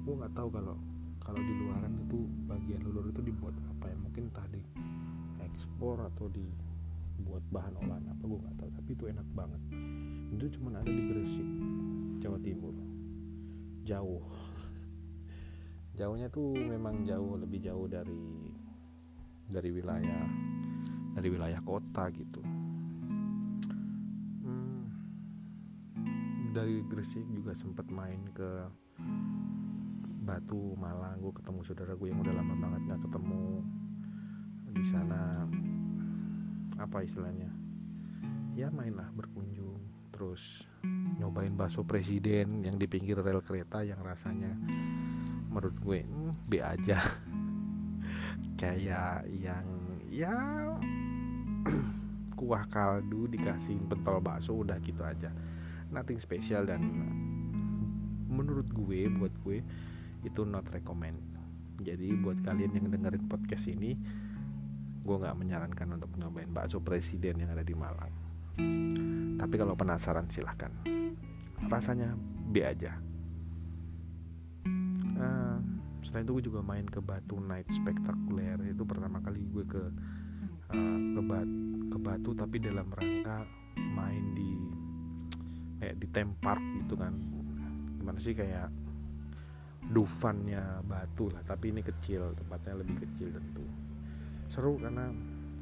gue 0.00 0.14
nggak 0.16 0.32
tahu 0.32 0.48
kalau 0.48 0.76
kalau 1.20 1.40
di 1.44 1.52
luaran 1.60 1.92
itu 2.08 2.24
bagian 2.48 2.80
lulur 2.84 3.08
itu 3.08 3.20
dibuat 3.24 3.56
apa 3.76 3.88
ya. 3.88 3.96
Mungkin 3.96 4.24
tadi 4.32 4.60
ekspor 5.40 6.04
atau 6.04 6.28
dibuat 6.28 7.44
bahan 7.48 7.74
olahan 7.80 8.04
apa 8.12 8.22
gue 8.28 8.38
nggak 8.44 8.56
tahu. 8.60 8.70
Tapi 8.76 8.90
itu 8.92 9.04
enak 9.08 9.28
banget. 9.32 9.60
Itu 10.36 10.46
cuma 10.60 10.76
ada 10.76 10.88
di 10.88 11.02
Gresik 11.08 11.48
Jawa 12.20 12.38
Timur. 12.44 12.76
Jauh 13.88 14.49
jauhnya 15.94 16.30
tuh 16.30 16.54
memang 16.54 17.02
jauh 17.02 17.36
lebih 17.38 17.60
jauh 17.64 17.86
dari 17.90 18.50
dari 19.50 19.70
wilayah 19.74 20.24
dari 21.14 21.28
wilayah 21.28 21.60
kota 21.62 22.08
gitu. 22.14 22.40
Dari 26.50 26.82
Gresik 26.86 27.26
juga 27.30 27.54
sempat 27.54 27.86
main 27.90 28.26
ke 28.34 28.50
Batu 30.26 30.74
Malang. 30.78 31.18
Gue 31.22 31.34
ketemu 31.34 31.60
saudara 31.62 31.94
gue 31.94 32.08
yang 32.10 32.22
udah 32.22 32.34
lama 32.34 32.54
banget 32.58 32.80
nggak 32.90 33.02
ketemu. 33.06 33.46
Di 34.70 34.84
sana 34.86 35.46
apa 36.78 37.02
istilahnya? 37.02 37.50
Ya 38.54 38.70
mainlah 38.70 39.10
berkunjung. 39.14 39.78
Terus 40.10 40.66
nyobain 41.18 41.54
bakso 41.54 41.86
presiden 41.86 42.66
yang 42.66 42.76
di 42.76 42.86
pinggir 42.90 43.18
rel 43.22 43.42
kereta 43.42 43.86
yang 43.86 44.02
rasanya 44.02 44.52
menurut 45.50 45.76
gue. 45.82 46.00
B 46.46 46.62
aja. 46.62 46.96
Kayak 48.60 49.26
yang 49.34 49.66
ya 50.10 50.34
kuah 52.38 52.64
kaldu 52.70 53.26
dikasihin 53.30 53.90
pentol 53.90 54.22
bakso 54.22 54.54
udah 54.54 54.78
gitu 54.80 55.02
aja. 55.02 55.34
Nothing 55.90 56.22
special 56.22 56.70
dan 56.70 56.80
menurut 58.30 58.70
gue 58.70 59.10
buat 59.10 59.34
gue 59.42 59.58
itu 60.22 60.40
not 60.46 60.70
recommend. 60.70 61.18
Jadi 61.82 62.14
buat 62.14 62.38
kalian 62.40 62.76
yang 62.78 62.86
dengerin 62.92 63.26
podcast 63.26 63.66
ini 63.66 63.98
gue 65.00 65.16
nggak 65.16 65.36
menyarankan 65.36 65.96
untuk 65.98 66.12
nyobain 66.14 66.52
bakso 66.52 66.78
presiden 66.78 67.42
yang 67.42 67.50
ada 67.50 67.66
di 67.66 67.74
Malang. 67.74 68.12
Tapi 69.40 69.54
kalau 69.58 69.74
penasaran 69.74 70.30
silahkan. 70.30 70.70
Rasanya 71.60 72.16
B 72.50 72.64
aja 72.64 73.09
selain 76.02 76.24
itu 76.24 76.32
gue 76.40 76.44
juga 76.52 76.60
main 76.64 76.86
ke 76.86 77.00
Batu 77.00 77.36
Night 77.40 77.68
Spektakuler 77.68 78.60
itu 78.68 78.82
pertama 78.84 79.20
kali 79.20 79.44
gue 79.48 79.64
ke 79.68 79.82
uh, 80.72 80.98
ke, 81.16 81.20
bat, 81.24 81.50
ke 81.92 81.98
Batu 82.00 82.30
tapi 82.32 82.56
dalam 82.60 82.88
rangka 82.88 83.44
main 83.76 84.24
di 84.32 84.50
kayak 85.80 85.96
di 85.96 86.06
tempark 86.12 86.64
gitu 86.84 86.94
kan. 86.96 87.14
Gimana 88.00 88.18
sih 88.20 88.36
kayak 88.36 88.68
Dufannya 89.90 90.86
batu 90.86 91.26
lah 91.34 91.42
tapi 91.42 91.74
ini 91.74 91.82
kecil 91.82 92.30
tempatnya 92.38 92.78
lebih 92.78 93.02
kecil 93.02 93.34
tentu. 93.34 93.64
Seru 94.46 94.78
karena 94.78 95.10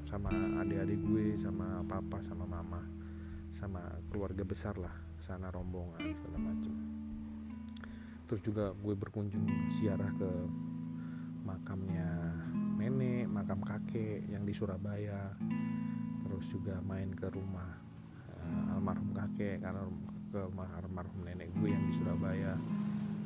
sama 0.04 0.28
adik-adik 0.60 1.00
gue 1.00 1.36
sama 1.36 1.80
papa 1.84 2.20
sama 2.20 2.44
mama 2.44 2.80
sama 3.52 3.80
keluarga 4.08 4.40
besar 4.44 4.76
lah 4.76 4.92
sana 5.20 5.52
rombongan 5.52 6.00
segala 6.16 6.38
macam 6.40 6.97
terus 8.28 8.44
juga 8.44 8.76
gue 8.76 8.92
berkunjung 8.92 9.72
siarah 9.72 10.12
ke 10.20 10.30
makamnya 11.48 12.28
nenek 12.76 13.24
makam 13.24 13.64
kakek 13.64 14.28
yang 14.28 14.44
di 14.44 14.52
Surabaya. 14.52 15.32
Terus 16.28 16.46
juga 16.52 16.76
main 16.84 17.08
ke 17.16 17.26
rumah 17.32 17.72
uh, 18.44 18.76
almarhum 18.76 19.16
kakek 19.16 19.64
karena 19.64 19.82
ke 20.28 20.40
almarhum 20.54 21.24
nenek 21.24 21.48
gue 21.56 21.72
yang 21.72 21.84
di 21.88 21.92
Surabaya. 21.96 22.52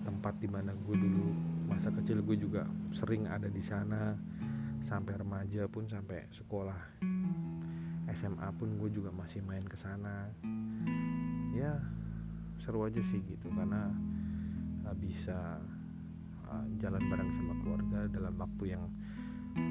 Tempat 0.06 0.38
di 0.38 0.46
mana 0.46 0.70
gue 0.70 0.96
dulu 0.96 1.34
masa 1.66 1.90
kecil 1.90 2.22
gue 2.22 2.38
juga 2.38 2.62
sering 2.94 3.26
ada 3.26 3.50
di 3.50 3.62
sana. 3.62 4.14
Sampai 4.82 5.18
remaja 5.18 5.66
pun 5.66 5.90
sampai 5.90 6.30
sekolah. 6.30 7.02
SMA 8.12 8.48
pun 8.54 8.78
gue 8.78 8.90
juga 8.90 9.10
masih 9.10 9.42
main 9.42 9.62
ke 9.66 9.74
sana. 9.74 10.30
Ya 11.54 11.82
seru 12.62 12.86
aja 12.86 13.02
sih 13.02 13.18
gitu 13.26 13.50
karena 13.50 13.90
bisa 14.96 15.60
uh, 16.48 16.66
jalan 16.78 17.02
bareng 17.08 17.30
sama 17.32 17.54
keluarga 17.60 18.08
dalam 18.08 18.34
waktu 18.36 18.76
yang 18.76 18.84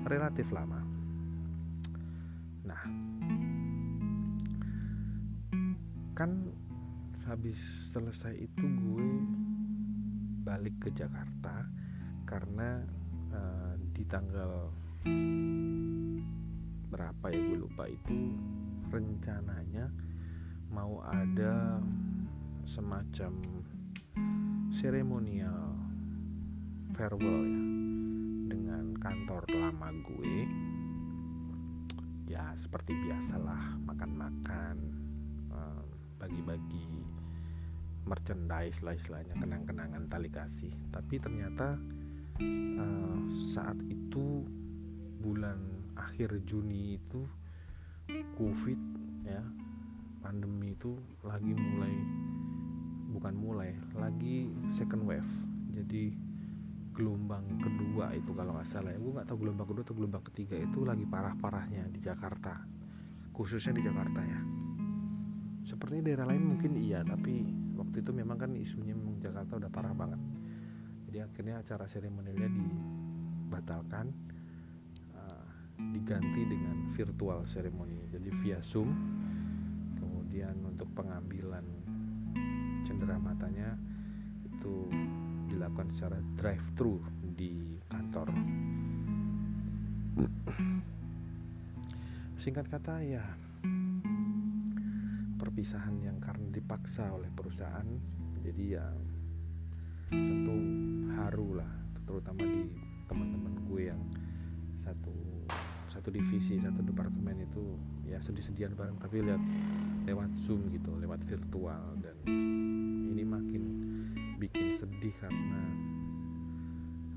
relatif 0.06 0.50
lama. 0.54 0.82
Nah 2.66 2.82
kan 6.12 6.54
habis 7.26 7.58
selesai 7.90 8.36
itu 8.36 8.66
gue 8.66 9.10
balik 10.46 10.76
ke 10.84 10.90
Jakarta 10.94 11.66
karena 12.26 12.82
uh, 13.34 13.74
di 13.94 14.04
tanggal 14.06 14.70
berapa 16.92 17.26
ya 17.32 17.42
gue 17.42 17.58
lupa 17.58 17.90
itu 17.90 18.36
rencananya 18.92 19.88
mau 20.70 21.00
ada 21.02 21.80
semacam 22.68 23.34
seremonial 24.82 25.78
farewell 26.98 27.46
ya. 27.46 27.62
Dengan 28.50 28.98
kantor 28.98 29.46
lama 29.54 29.94
gue. 30.02 30.38
Ya 32.26 32.50
seperti 32.58 32.98
biasalah 32.98 33.78
makan-makan 33.86 35.02
bagi-bagi 36.22 37.02
merchandise 38.06 38.86
lah 38.86 38.94
istilahnya 38.94 39.38
kenang-kenangan 39.38 40.06
tali 40.10 40.30
kasih. 40.34 40.74
Tapi 40.90 41.22
ternyata 41.22 41.78
uh, 42.78 43.22
saat 43.54 43.78
itu 43.86 44.46
bulan 45.22 45.62
akhir 45.94 46.42
Juni 46.46 46.98
itu 46.98 47.26
covid 48.38 48.78
ya 49.26 49.42
pandemi 50.22 50.74
itu 50.74 50.98
lagi 51.22 51.54
mulai 51.54 51.94
bukan 53.12 53.36
mulai 53.36 53.76
lagi 54.00 54.48
second 54.72 55.04
wave. 55.04 55.32
Jadi 55.76 56.32
gelombang 56.92 57.60
kedua 57.60 58.12
itu 58.16 58.32
kalau 58.32 58.56
nggak 58.56 58.68
salah 58.68 58.92
ya. 58.96 59.00
Gue 59.00 59.12
nggak 59.16 59.28
tahu 59.28 59.48
gelombang 59.48 59.68
kedua 59.68 59.84
atau 59.84 59.96
gelombang 59.96 60.24
ketiga 60.32 60.56
itu 60.56 60.84
lagi 60.88 61.04
parah-parahnya 61.04 61.92
di 61.92 62.00
Jakarta. 62.00 62.64
Khususnya 63.36 63.76
di 63.76 63.84
Jakarta 63.84 64.22
ya. 64.24 64.40
Sepertinya 65.68 66.04
daerah 66.12 66.26
lain 66.32 66.44
mungkin 66.56 66.76
iya 66.80 67.06
tapi 67.06 67.48
waktu 67.78 68.04
itu 68.04 68.12
memang 68.12 68.38
kan 68.40 68.52
isunya 68.56 68.96
memang 68.96 69.20
Jakarta 69.20 69.60
udah 69.60 69.72
parah 69.72 69.96
banget. 69.96 70.22
Jadi 71.08 71.18
akhirnya 71.20 71.56
acara 71.60 71.86
seremonialnya 71.88 72.50
dibatalkan 72.52 74.06
uh, 75.16 75.48
diganti 75.92 76.42
dengan 76.48 76.88
virtual 76.92 77.44
seremoni 77.48 78.08
jadi 78.12 78.30
via 78.40 78.60
zoom. 78.64 78.90
Kemudian 80.00 80.60
untuk 80.64 80.92
pengambilan 80.96 81.81
cendera 82.84 83.18
matanya 83.18 83.78
itu 84.46 84.90
dilakukan 85.52 85.92
secara 85.92 86.20
drive 86.38 86.66
thru 86.74 87.02
di 87.22 87.82
kantor. 87.88 88.32
Singkat 92.42 92.66
kata 92.68 93.06
ya 93.06 93.26
perpisahan 95.38 95.98
yang 96.02 96.18
karena 96.22 96.54
dipaksa 96.54 97.10
oleh 97.14 97.30
perusahaan 97.34 97.86
jadi 98.42 98.64
ya 98.78 98.88
tentu 100.10 100.58
haru 101.18 101.58
lah 101.58 101.72
terutama 102.06 102.46
di 102.46 102.70
teman-teman 103.10 103.54
gue 103.66 103.82
yang 103.90 104.02
satu 104.78 105.14
satu 105.90 106.10
divisi 106.14 106.62
satu 106.62 106.82
departemen 106.86 107.46
itu 107.46 107.78
ya 108.06 108.18
sedih-sedihan 108.20 108.74
bareng 108.74 108.98
tapi 108.98 109.22
lihat 109.24 109.42
lewat 110.06 110.34
zoom 110.36 110.70
gitu 110.74 110.92
lewat 110.98 111.22
virtual. 111.26 111.98
Dan 112.02 112.16
ini 112.28 113.24
makin 113.24 113.64
bikin 114.42 114.74
sedih 114.74 115.14
karena 115.22 115.62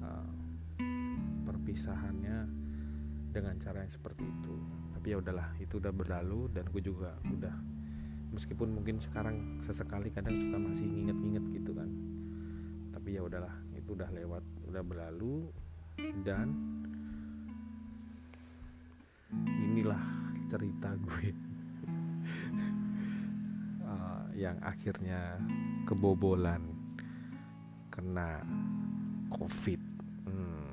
uh, 0.04 0.30
perpisahannya 1.48 2.48
dengan 3.32 3.58
cara 3.58 3.82
yang 3.82 3.92
seperti 3.92 4.22
itu. 4.22 4.54
Tapi 4.94 5.06
ya 5.12 5.20
udahlah 5.20 5.48
itu 5.60 5.80
udah 5.80 5.92
berlalu 5.92 6.48
dan 6.52 6.64
gue 6.70 6.82
juga 6.84 7.16
udah 7.28 7.54
meskipun 8.34 8.74
mungkin 8.74 8.98
sekarang 8.98 9.62
sesekali 9.62 10.10
kadang 10.10 10.34
suka 10.38 10.56
masih 10.58 10.86
nginget-nginget 10.86 11.44
gitu 11.62 11.72
kan. 11.74 11.90
Tapi 12.94 13.18
ya 13.18 13.22
udahlah 13.26 13.52
itu 13.74 13.92
udah 13.92 14.08
lewat 14.14 14.44
udah 14.70 14.82
berlalu 14.86 15.50
dan 16.24 16.48
inilah 19.74 20.13
cerita 20.54 20.94
gue 20.94 21.34
uh, 23.82 24.22
yang 24.46 24.54
akhirnya 24.62 25.42
kebobolan 25.82 26.62
kena 27.90 28.38
covid 29.34 29.82
hmm. 30.30 30.70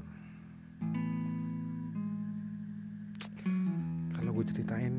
kalau 4.13 4.30
gue 4.38 4.46
ceritain 4.54 4.94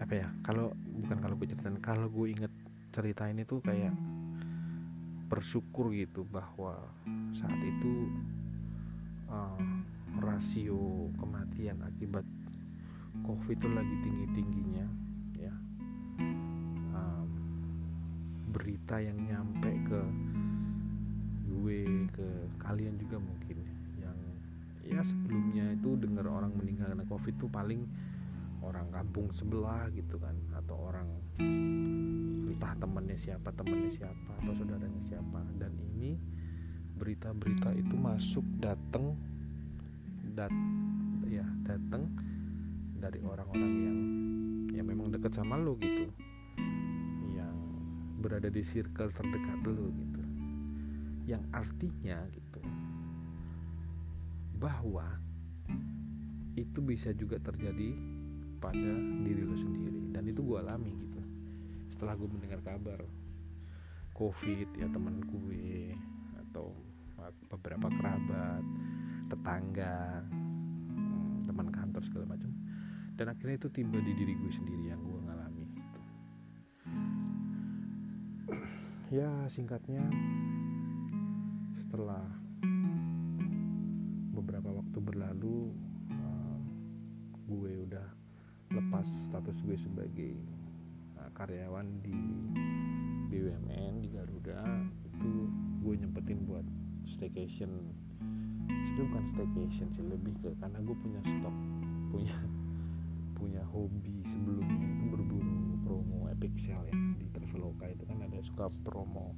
apa 0.00 0.24
ya 0.24 0.28
kalau 0.40 0.72
bukan 0.72 1.18
kalau 1.20 1.34
gue 1.36 1.52
ceritain 1.52 1.76
kalau 1.84 2.08
gue 2.08 2.26
inget 2.32 2.52
ceritain 2.96 3.36
itu 3.36 3.60
kayak 3.60 3.92
bersyukur 5.28 5.92
gitu 5.92 6.24
bahwa 6.32 6.80
saat 7.36 7.60
itu 7.60 8.08
uh, 9.28 9.60
rasio 10.20 11.12
kematian 11.20 11.80
akibat 11.84 12.24
covid 13.20 13.56
itu 13.60 13.68
lagi 13.68 13.96
tinggi 14.00 14.26
tingginya 14.32 14.86
ya. 15.36 15.54
Um, 16.96 17.28
berita 18.48 18.96
yang 18.96 19.20
nyampe 19.20 19.70
ke 19.84 20.00
gue 21.52 22.08
ke 22.16 22.28
kalian 22.56 22.96
juga 22.96 23.20
mungkin 23.20 23.60
yang 24.00 24.16
ya 24.82 25.04
sebelumnya 25.04 25.76
itu 25.76 25.94
dengar 26.00 26.24
orang 26.26 26.56
meninggal 26.56 26.88
karena 26.90 27.06
covid 27.06 27.34
itu 27.36 27.46
paling 27.52 27.84
orang 28.62 28.88
kampung 28.94 29.28
sebelah 29.34 29.90
gitu 29.92 30.16
kan 30.22 30.34
atau 30.54 30.78
orang 30.78 31.08
entah 31.38 32.78
temannya 32.78 33.18
siapa 33.18 33.50
temannya 33.52 33.90
siapa 33.90 34.32
atau 34.42 34.52
saudaranya 34.54 35.02
siapa. 35.02 35.42
Dan 35.58 35.74
ini 35.92 36.14
berita-berita 36.96 37.74
itu 37.74 37.94
masuk 37.98 38.46
datang 38.62 39.18
dat 40.32 40.54
ya 41.26 41.44
datang 41.66 42.06
dari 43.02 43.18
orang-orang 43.26 43.72
yang 43.82 43.98
yang 44.78 44.86
memang 44.86 45.10
dekat 45.10 45.34
sama 45.34 45.58
lo 45.58 45.74
gitu. 45.82 46.06
Yang 47.34 47.56
berada 48.22 48.46
di 48.46 48.62
circle 48.62 49.10
terdekat 49.10 49.58
lo 49.66 49.90
gitu. 49.90 50.22
Yang 51.26 51.42
artinya 51.50 52.22
gitu 52.30 52.62
bahwa 54.62 55.18
itu 56.54 56.78
bisa 56.78 57.10
juga 57.10 57.42
terjadi 57.42 57.98
pada 58.62 58.92
diri 59.26 59.42
lo 59.42 59.58
sendiri. 59.58 60.14
Dan 60.14 60.30
itu 60.30 60.38
gue 60.46 60.62
alami 60.62 60.94
gitu. 61.02 61.20
Setelah 61.90 62.14
gue 62.14 62.30
mendengar 62.30 62.62
kabar 62.62 63.02
covid 64.14 64.70
ya 64.76 64.86
teman 64.92 65.18
gue 65.24 65.96
atau 66.46 66.70
beberapa 67.48 67.88
kerabat 67.88 68.62
tetangga 69.32 70.20
teman 71.48 71.68
kantor 71.72 72.02
segala 72.04 72.36
macam 72.36 72.51
dan 73.16 73.26
akhirnya 73.28 73.60
itu 73.60 73.68
tiba 73.68 74.00
di 74.00 74.12
diri 74.16 74.32
gue 74.36 74.52
sendiri 74.52 74.84
yang 74.88 75.00
gue 75.04 75.20
ngalami 75.20 75.66
gitu. 75.68 76.00
ya 79.12 79.30
singkatnya 79.52 80.00
setelah 81.76 82.24
beberapa 84.32 84.72
waktu 84.72 84.98
berlalu 85.00 85.76
uh, 86.08 86.60
gue 87.48 87.72
udah 87.88 88.08
lepas 88.72 89.04
status 89.04 89.60
gue 89.60 89.76
sebagai 89.76 90.32
uh, 91.20 91.28
karyawan 91.36 92.00
di 92.00 92.16
BUMN 93.28 94.04
di 94.04 94.08
Garuda 94.08 94.64
itu 95.04 95.48
gue 95.84 95.94
nyempetin 96.00 96.48
buat 96.48 96.64
staycation 97.04 97.92
sebenarnya 98.68 99.08
bukan 99.08 99.24
staycation 99.28 99.88
sih 99.92 100.04
lebih 100.04 100.36
ke 100.40 100.52
karena 100.60 100.78
gue 100.84 100.96
punya 100.96 101.20
stok 101.24 101.56
punya 102.12 102.36
punya 103.42 103.66
hobi 103.74 104.22
sebelumnya 104.22 104.86
itu 104.86 105.04
berburu 105.10 105.74
promo 105.82 106.30
epic 106.30 106.54
sale 106.62 106.86
ya 106.86 106.94
di 107.18 107.26
Traveloka 107.34 107.90
itu 107.90 108.06
kan 108.06 108.22
ada 108.22 108.38
suka 108.38 108.70
promo 108.86 109.34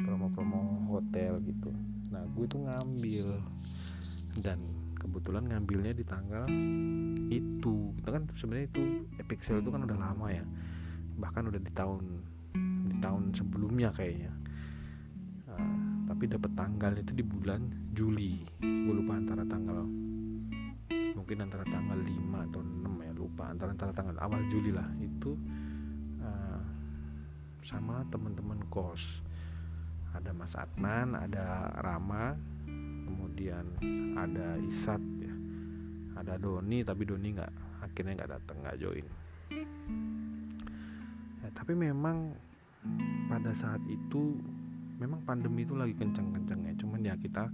promo-promo 0.00 0.88
hotel 0.88 1.44
gitu. 1.44 1.68
Nah 2.08 2.24
gue 2.32 2.46
tuh 2.48 2.64
ngambil 2.64 3.26
dan 4.40 4.58
kebetulan 4.96 5.44
ngambilnya 5.44 5.92
di 5.92 6.04
tanggal 6.08 6.48
itu. 7.28 7.92
Itu 7.92 8.08
kan 8.08 8.24
sebenarnya 8.32 8.66
itu 8.72 8.82
epic 9.20 9.44
sale 9.44 9.60
itu 9.60 9.68
kan 9.68 9.84
udah 9.84 9.98
lama 10.00 10.26
ya 10.32 10.44
bahkan 11.20 11.46
udah 11.46 11.60
di 11.60 11.72
tahun 11.76 12.00
di 12.88 12.96
tahun 13.04 13.36
sebelumnya 13.36 13.92
kayaknya. 13.92 14.32
Uh, 15.52 16.08
tapi 16.08 16.32
dapat 16.32 16.50
tanggal 16.56 16.96
itu 16.96 17.12
di 17.12 17.20
bulan 17.20 17.92
Juli. 17.92 18.40
Gue 18.64 18.94
lupa 19.04 19.20
antara 19.20 19.44
tanggal 19.44 19.84
mungkin 21.24 21.40
antara 21.40 21.64
tanggal 21.64 21.96
5 21.96 22.52
atau 22.52 22.60
6 22.60 22.84
ya 23.00 23.12
lupa. 23.16 23.48
Antara 23.48 23.72
antara 23.72 23.96
tanggal 23.96 24.12
awal 24.20 24.44
Juli 24.52 24.76
lah. 24.76 24.84
Itu 25.00 25.32
uh, 26.20 26.60
sama 27.64 28.04
teman-teman 28.12 28.60
kos. 28.68 29.24
Ada 30.12 30.36
Mas 30.36 30.52
Adnan 30.52 31.16
ada 31.16 31.72
Rama 31.80 32.36
kemudian 33.08 33.64
ada 34.20 34.60
Isat 34.68 35.00
ya. 35.16 35.32
Ada 36.20 36.36
Doni 36.36 36.84
tapi 36.84 37.08
Doni 37.08 37.32
nggak 37.32 37.52
akhirnya 37.88 38.20
nggak 38.20 38.32
datang 38.36 38.60
nggak 38.60 38.76
join. 38.76 39.06
Ya, 41.40 41.48
tapi 41.56 41.72
memang 41.72 42.36
pada 43.32 43.56
saat 43.56 43.80
itu 43.88 44.36
memang 45.00 45.24
pandemi 45.24 45.64
itu 45.64 45.72
lagi 45.72 45.96
kencang-kencangnya 45.96 46.76
cuman 46.76 47.00
ya 47.00 47.16
kita 47.16 47.48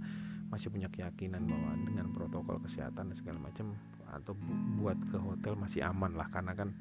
masih 0.51 0.67
punya 0.67 0.91
keyakinan 0.91 1.47
bahwa 1.47 1.71
dengan 1.79 2.11
protokol 2.11 2.59
kesehatan 2.59 3.09
dan 3.09 3.15
segala 3.15 3.39
macam 3.39 3.71
atau 4.11 4.35
bu 4.35 4.51
buat 4.83 4.99
ke 4.99 5.15
hotel 5.15 5.55
masih 5.55 5.87
aman 5.87 6.11
lah 6.19 6.27
karena 6.27 6.51
kan 6.51 6.75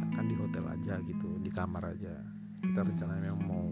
kan 0.00 0.24
di 0.24 0.32
hotel 0.32 0.64
aja 0.64 0.96
gitu 1.04 1.36
di 1.44 1.52
kamar 1.52 1.92
aja. 1.92 2.16
Kita 2.64 2.80
rencananya 2.80 3.36
mau 3.36 3.68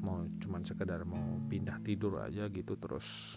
mau 0.00 0.24
cuman 0.40 0.64
sekedar 0.64 1.04
mau 1.04 1.44
pindah 1.44 1.76
tidur 1.84 2.24
aja 2.24 2.48
gitu 2.48 2.72
terus 2.80 3.36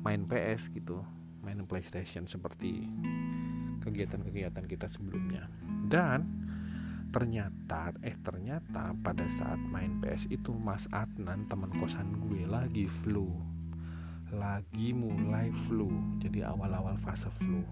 main 0.00 0.24
PS 0.24 0.72
gitu 0.72 1.04
main 1.44 1.60
PlayStation 1.68 2.24
seperti 2.24 2.88
kegiatan-kegiatan 3.84 4.64
kita 4.64 4.88
sebelumnya. 4.88 5.44
Dan 5.84 6.43
ternyata 7.14 7.94
eh 8.02 8.18
ternyata 8.26 8.90
pada 8.98 9.22
saat 9.30 9.62
main 9.70 10.02
PS 10.02 10.34
itu 10.34 10.50
Mas 10.50 10.90
Adnan 10.90 11.46
teman 11.46 11.70
kosan 11.78 12.10
gue 12.26 12.42
lagi 12.42 12.90
flu. 12.90 13.30
Lagi 14.34 14.90
mulai 14.90 15.54
flu. 15.70 15.86
Jadi 16.18 16.42
awal-awal 16.42 16.98
fase 16.98 17.30
flu. 17.38 17.62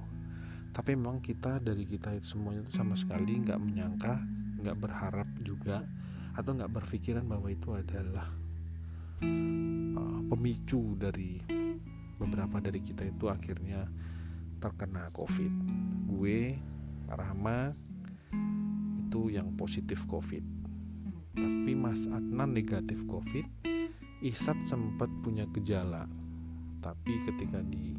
Tapi 0.71 0.95
memang 0.95 1.19
kita 1.19 1.59
dari 1.59 1.83
kita 1.83 2.15
itu 2.15 2.39
semuanya 2.39 2.63
itu 2.63 2.71
sama 2.71 2.95
sekali 2.95 3.43
nggak 3.43 3.59
menyangka 3.59 4.15
nggak 4.63 4.79
berharap 4.79 5.27
juga 5.43 5.83
atau 6.39 6.55
nggak 6.55 6.71
berpikiran 6.79 7.27
bahwa 7.27 7.51
itu 7.51 7.75
adalah 7.75 8.31
uh, 9.27 10.21
pemicu 10.31 10.95
dari 10.95 11.43
beberapa 12.15 12.63
dari 12.63 12.79
kita 12.79 13.11
itu 13.11 13.27
akhirnya 13.27 13.91
terkena 14.63 15.11
covid. 15.11 15.51
Gue 16.15 16.63
Rahma 17.11 17.75
itu 19.13 19.29
yang 19.29 19.53
positif 19.61 20.09
covid. 20.09 20.41
Tapi 21.37 21.77
Mas 21.77 22.09
Adnan 22.09 22.57
negatif 22.57 23.05
covid 23.05 23.45
Isat 24.25 24.57
sempat 24.65 25.13
punya 25.21 25.45
gejala. 25.53 26.09
Tapi 26.81 27.21
ketika 27.29 27.61
di 27.61 27.93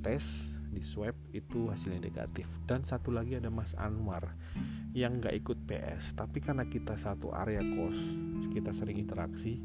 tes 0.00 0.48
di 0.72 0.80
swab 0.80 1.12
itu 1.36 1.68
hasilnya 1.68 2.00
negatif. 2.00 2.48
Dan 2.64 2.80
satu 2.88 3.12
lagi 3.12 3.36
ada 3.36 3.52
Mas 3.52 3.76
Anwar 3.76 4.32
yang 4.96 5.20
nggak 5.20 5.36
ikut 5.36 5.58
PS 5.68 6.16
tapi 6.16 6.40
karena 6.40 6.64
kita 6.64 6.96
satu 6.96 7.28
area 7.36 7.60
kos 7.60 8.16
kita 8.48 8.72
sering 8.72 8.96
interaksi 8.96 9.60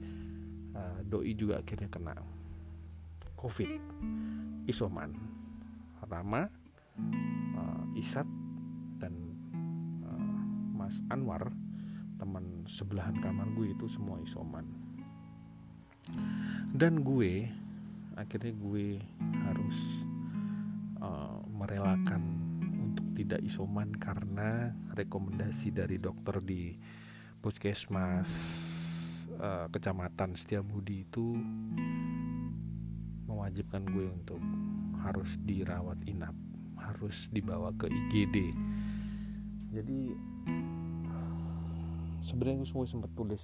uh, 0.76 1.00
doi 1.08 1.32
juga 1.40 1.64
akhirnya 1.64 1.88
kena 1.88 2.20
COVID. 3.40 3.72
Isoman. 4.68 5.16
Rama 6.04 6.44
uh, 7.56 7.86
Isat 7.96 8.41
Mas 10.92 11.08
Anwar 11.08 11.56
teman 12.20 12.68
sebelahan 12.68 13.16
kamar 13.24 13.48
gue 13.56 13.72
itu 13.72 13.88
semua 13.88 14.20
isoman. 14.20 14.68
Dan 16.68 17.00
gue 17.00 17.48
akhirnya 18.20 18.52
gue 18.52 19.00
harus 19.48 20.04
uh, 21.00 21.40
merelakan 21.48 22.20
untuk 22.76 23.08
tidak 23.16 23.40
isoman 23.40 23.96
karena 23.96 24.76
rekomendasi 24.92 25.72
dari 25.72 25.96
dokter 25.96 26.44
di 26.44 26.76
puskesmas 27.40 28.28
uh, 29.40 29.72
kecamatan 29.72 30.36
Setiabudi 30.36 31.08
itu 31.08 31.40
mewajibkan 33.32 33.88
gue 33.88 34.12
untuk 34.12 34.44
harus 35.08 35.40
dirawat 35.40 36.04
inap 36.04 36.36
harus 36.76 37.32
dibawa 37.32 37.72
ke 37.80 37.88
IGD 37.88 38.52
jadi 39.72 40.00
sebenarnya 42.22 42.64
gue 42.64 42.88
sempat 42.88 43.12
tulis 43.18 43.44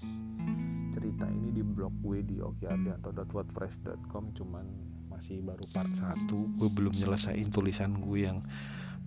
cerita 0.93 1.25
ini 1.29 1.49
di 1.53 1.61
blog 1.65 1.93
gue 2.01 2.25
di 2.25 2.37
okiardianto.wordpress.com 2.41 4.23
cuman 4.37 4.65
masih 5.09 5.41
baru 5.41 5.65
part 5.73 5.89
1 5.89 6.29
gue 6.29 6.69
belum 6.77 6.93
nyelesain 6.93 7.49
tulisan 7.49 7.97
gue 7.97 8.29
yang 8.29 8.45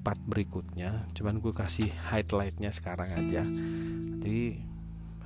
part 0.02 0.18
berikutnya 0.26 1.06
cuman 1.14 1.38
gue 1.38 1.54
kasih 1.54 1.86
highlightnya 2.10 2.74
sekarang 2.74 3.10
aja. 3.14 3.46
Jadi 4.20 4.58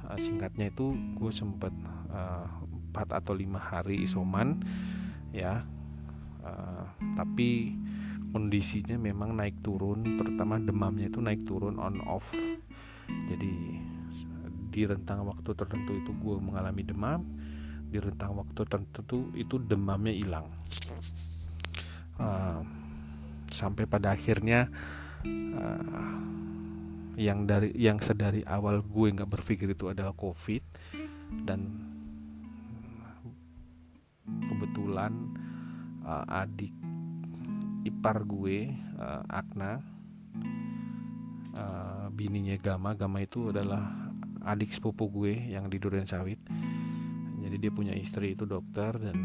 uh, 0.04 0.18
singkatnya 0.18 0.68
itu 0.68 0.92
gue 1.16 1.32
sempet 1.32 1.72
uh, 2.10 2.48
4 2.92 3.18
atau 3.22 3.32
5 3.32 3.48
hari 3.56 4.04
isoman 4.04 4.60
ya. 5.32 5.64
Uh, 6.44 6.84
tapi 7.16 7.72
kondisinya 8.34 9.00
memang 9.00 9.32
naik 9.32 9.64
turun 9.64 10.20
terutama 10.20 10.60
demamnya 10.60 11.08
itu 11.08 11.22
naik 11.22 11.46
turun 11.46 11.80
on 11.80 12.02
off. 12.04 12.34
Jadi 13.30 13.80
di 14.74 14.82
rentang 14.82 15.22
waktu 15.22 15.54
tertentu 15.54 15.94
itu 15.94 16.10
gue 16.10 16.36
mengalami 16.42 16.82
demam 16.82 17.22
di 17.86 18.02
rentang 18.02 18.34
waktu 18.34 18.66
tertentu 18.66 19.30
itu 19.38 19.62
demamnya 19.62 20.10
hilang. 20.10 20.50
Uh, 22.18 22.58
sampai 23.54 23.86
pada 23.86 24.18
akhirnya 24.18 24.66
uh, 25.54 26.18
yang 27.14 27.46
dari 27.46 27.70
yang 27.78 28.02
sedari 28.02 28.42
awal 28.42 28.82
gue 28.82 29.14
nggak 29.14 29.30
berpikir 29.30 29.70
itu 29.70 29.86
adalah 29.86 30.10
covid 30.18 30.62
dan 31.46 31.70
kebetulan 34.26 35.14
uh, 36.02 36.42
adik 36.42 36.74
ipar 37.86 38.26
gue 38.26 38.74
uh, 38.98 39.22
Akna 39.30 39.78
uh, 41.54 42.06
bininya 42.10 42.58
Gama 42.58 42.98
Gama 42.98 43.22
itu 43.22 43.54
adalah 43.54 44.13
adik 44.44 44.76
sepupu 44.76 45.08
gue 45.08 45.32
yang 45.56 45.72
di 45.72 45.80
Duren 45.80 46.04
Sawit. 46.04 46.38
Jadi 47.40 47.56
dia 47.60 47.72
punya 47.72 47.92
istri 47.96 48.36
itu 48.36 48.44
dokter 48.44 48.92
dan 48.96 49.16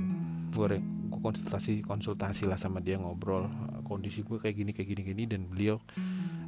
gue, 0.51 0.79
gue 0.79 1.21
konsultasi 1.21 1.84
konsultasi 1.84 2.47
lah 2.47 2.60
sama 2.60 2.79
dia 2.84 2.99
ngobrol 2.99 3.47
kondisi 3.86 4.21
gue 4.25 4.38
kayak 4.38 4.55
gini 4.55 4.71
kayak 4.71 4.88
gini 4.91 5.01
gini 5.01 5.23
dan 5.25 5.41
beliau 5.49 5.77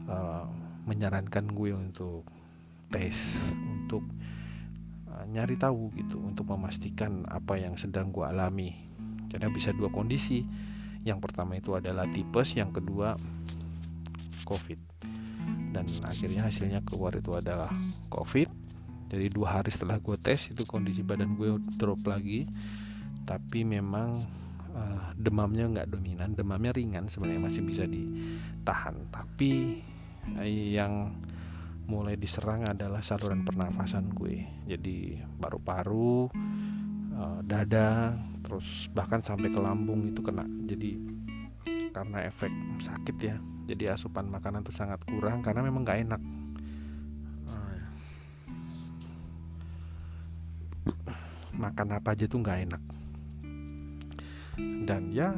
uh, 0.08 0.46
menyarankan 0.86 1.52
gue 1.52 1.72
untuk 1.74 2.26
tes 2.92 3.40
untuk 3.56 4.04
uh, 5.10 5.26
nyari 5.32 5.56
tahu 5.56 5.90
gitu 5.96 6.20
untuk 6.22 6.48
memastikan 6.52 7.28
apa 7.28 7.60
yang 7.60 7.76
sedang 7.76 8.12
gue 8.12 8.24
alami. 8.24 8.76
Karena 9.32 9.48
bisa 9.48 9.72
dua 9.72 9.88
kondisi. 9.92 10.44
Yang 11.02 11.18
pertama 11.24 11.58
itu 11.58 11.74
adalah 11.74 12.06
tipes 12.06 12.54
yang 12.54 12.70
kedua 12.70 13.18
covid. 14.46 14.78
Dan 15.72 15.88
akhirnya 16.04 16.46
hasilnya 16.46 16.84
keluar 16.86 17.16
itu 17.16 17.32
adalah 17.34 17.72
covid 18.12 18.61
jadi 19.12 19.28
dua 19.28 19.60
hari 19.60 19.76
setelah 19.76 20.00
gue 20.00 20.16
tes 20.16 20.56
itu 20.56 20.64
kondisi 20.64 21.04
badan 21.04 21.36
gue 21.36 21.60
drop 21.76 22.00
lagi. 22.08 22.48
Tapi 23.28 23.68
memang 23.68 24.24
uh, 24.72 25.12
demamnya 25.20 25.68
nggak 25.68 25.92
dominan 25.92 26.32
demamnya 26.32 26.72
ringan 26.72 27.12
sebenarnya 27.12 27.44
masih 27.44 27.68
bisa 27.68 27.84
ditahan. 27.84 28.96
Tapi 29.12 29.84
yang 30.48 31.12
mulai 31.92 32.16
diserang 32.16 32.64
adalah 32.64 33.04
saluran 33.04 33.44
pernafasan 33.44 34.16
gue. 34.16 34.48
Jadi 34.70 35.18
paru-paru 35.42 36.30
eh, 37.18 37.40
dada 37.42 38.16
terus 38.46 38.86
bahkan 38.94 39.18
sampai 39.20 39.50
ke 39.50 39.58
lambung 39.58 40.14
itu 40.14 40.22
kena. 40.22 40.46
Jadi 40.46 41.02
karena 41.90 42.22
efek 42.30 42.54
sakit 42.80 43.18
ya. 43.18 43.36
Jadi 43.66 43.90
asupan 43.90 44.30
makanan 44.30 44.62
tuh 44.62 44.78
sangat 44.78 45.02
kurang 45.10 45.42
karena 45.42 45.66
memang 45.66 45.82
gak 45.82 46.06
enak 46.06 46.22
makan 51.62 51.94
apa 51.94 52.18
aja 52.18 52.26
tuh 52.26 52.42
nggak 52.42 52.60
enak. 52.66 52.84
Dan 54.82 55.14
ya 55.14 55.30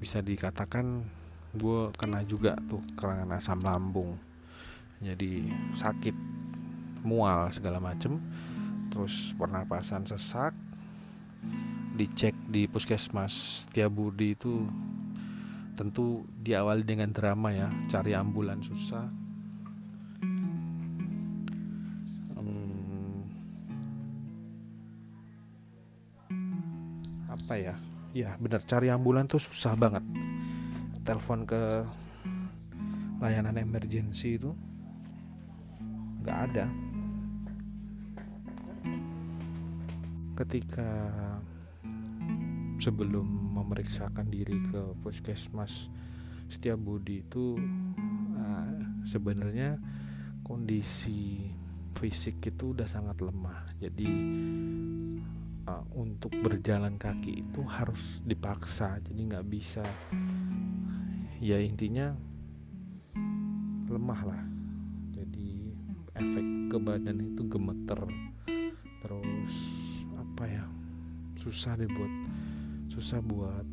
bisa 0.00 0.24
dikatakan 0.24 1.04
gue 1.52 1.92
kena 2.00 2.24
juga 2.24 2.56
tuh 2.64 2.80
kerangan 2.96 3.36
asam 3.36 3.60
lambung. 3.60 4.16
Jadi 5.04 5.52
sakit 5.76 6.16
mual 7.04 7.52
segala 7.52 7.76
macem. 7.76 8.16
Terus 8.88 9.36
pernapasan 9.36 10.08
sesak 10.08 10.56
dicek 11.96 12.36
di 12.48 12.68
puskesmas 12.68 13.64
Budi 13.88 14.36
itu 14.36 14.68
tentu 15.76 16.24
diawali 16.40 16.84
dengan 16.84 17.12
drama 17.12 17.52
ya 17.52 17.68
cari 17.88 18.12
ambulan 18.12 18.60
susah 18.60 19.25
apa 27.44 27.54
ya? 27.60 27.74
Ya 28.16 28.32
benar. 28.40 28.64
Cari 28.64 28.88
ambulan 28.88 29.28
tuh 29.28 29.38
susah 29.38 29.76
banget. 29.76 30.00
Telepon 31.04 31.44
ke 31.44 31.84
layanan 33.20 33.60
emergency 33.60 34.40
itu 34.40 34.56
nggak 36.24 36.38
ada. 36.50 36.66
Ketika 40.36 40.90
sebelum 42.76 43.56
memeriksakan 43.56 44.28
diri 44.28 44.60
ke 44.68 44.92
puskesmas 45.00 45.88
Budi 46.76 47.26
itu 47.26 47.58
uh, 48.36 48.78
sebenarnya 49.02 49.80
kondisi 50.46 51.50
fisik 51.96 52.38
itu 52.54 52.76
udah 52.76 52.86
sangat 52.86 53.18
lemah. 53.18 53.66
Jadi 53.80 54.10
uh, 55.66 55.84
untuk 55.98 56.32
berjalan 56.40 56.96
kaki 56.96 57.42
itu 57.44 57.60
harus 57.66 58.22
dipaksa 58.22 59.02
jadi 59.02 59.20
nggak 59.34 59.46
bisa. 59.50 59.84
Ya 61.42 61.60
intinya 61.60 62.16
lemah 63.90 64.22
lah. 64.24 64.42
Jadi 65.12 65.74
efek 66.16 66.46
ke 66.72 66.78
badan 66.80 67.18
itu 67.34 67.42
gemeter. 67.44 68.00
Terus 69.02 69.54
apa 70.16 70.44
ya? 70.48 70.64
Susah 71.36 71.76
deh 71.76 71.90
buat 71.90 72.12
susah 72.86 73.20
buat 73.20 73.66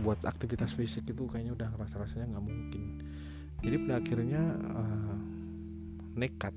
buat 0.00 0.16
aktivitas 0.24 0.72
fisik 0.72 1.12
itu 1.12 1.28
kayaknya 1.28 1.52
udah 1.52 1.70
rasa 1.76 2.00
rasanya 2.00 2.32
nggak 2.32 2.46
mungkin. 2.46 2.82
Jadi 3.60 3.76
pada 3.84 4.00
akhirnya 4.00 4.42
uh, 4.56 5.18
nekat 6.16 6.49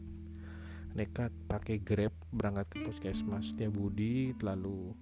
nekat 0.93 1.33
pakai 1.49 1.81
grab 1.81 2.13
berangkat 2.29 2.69
ke 2.69 2.77
puskesmas 2.85 3.53
Budi 3.69 4.33
lalu 4.41 4.93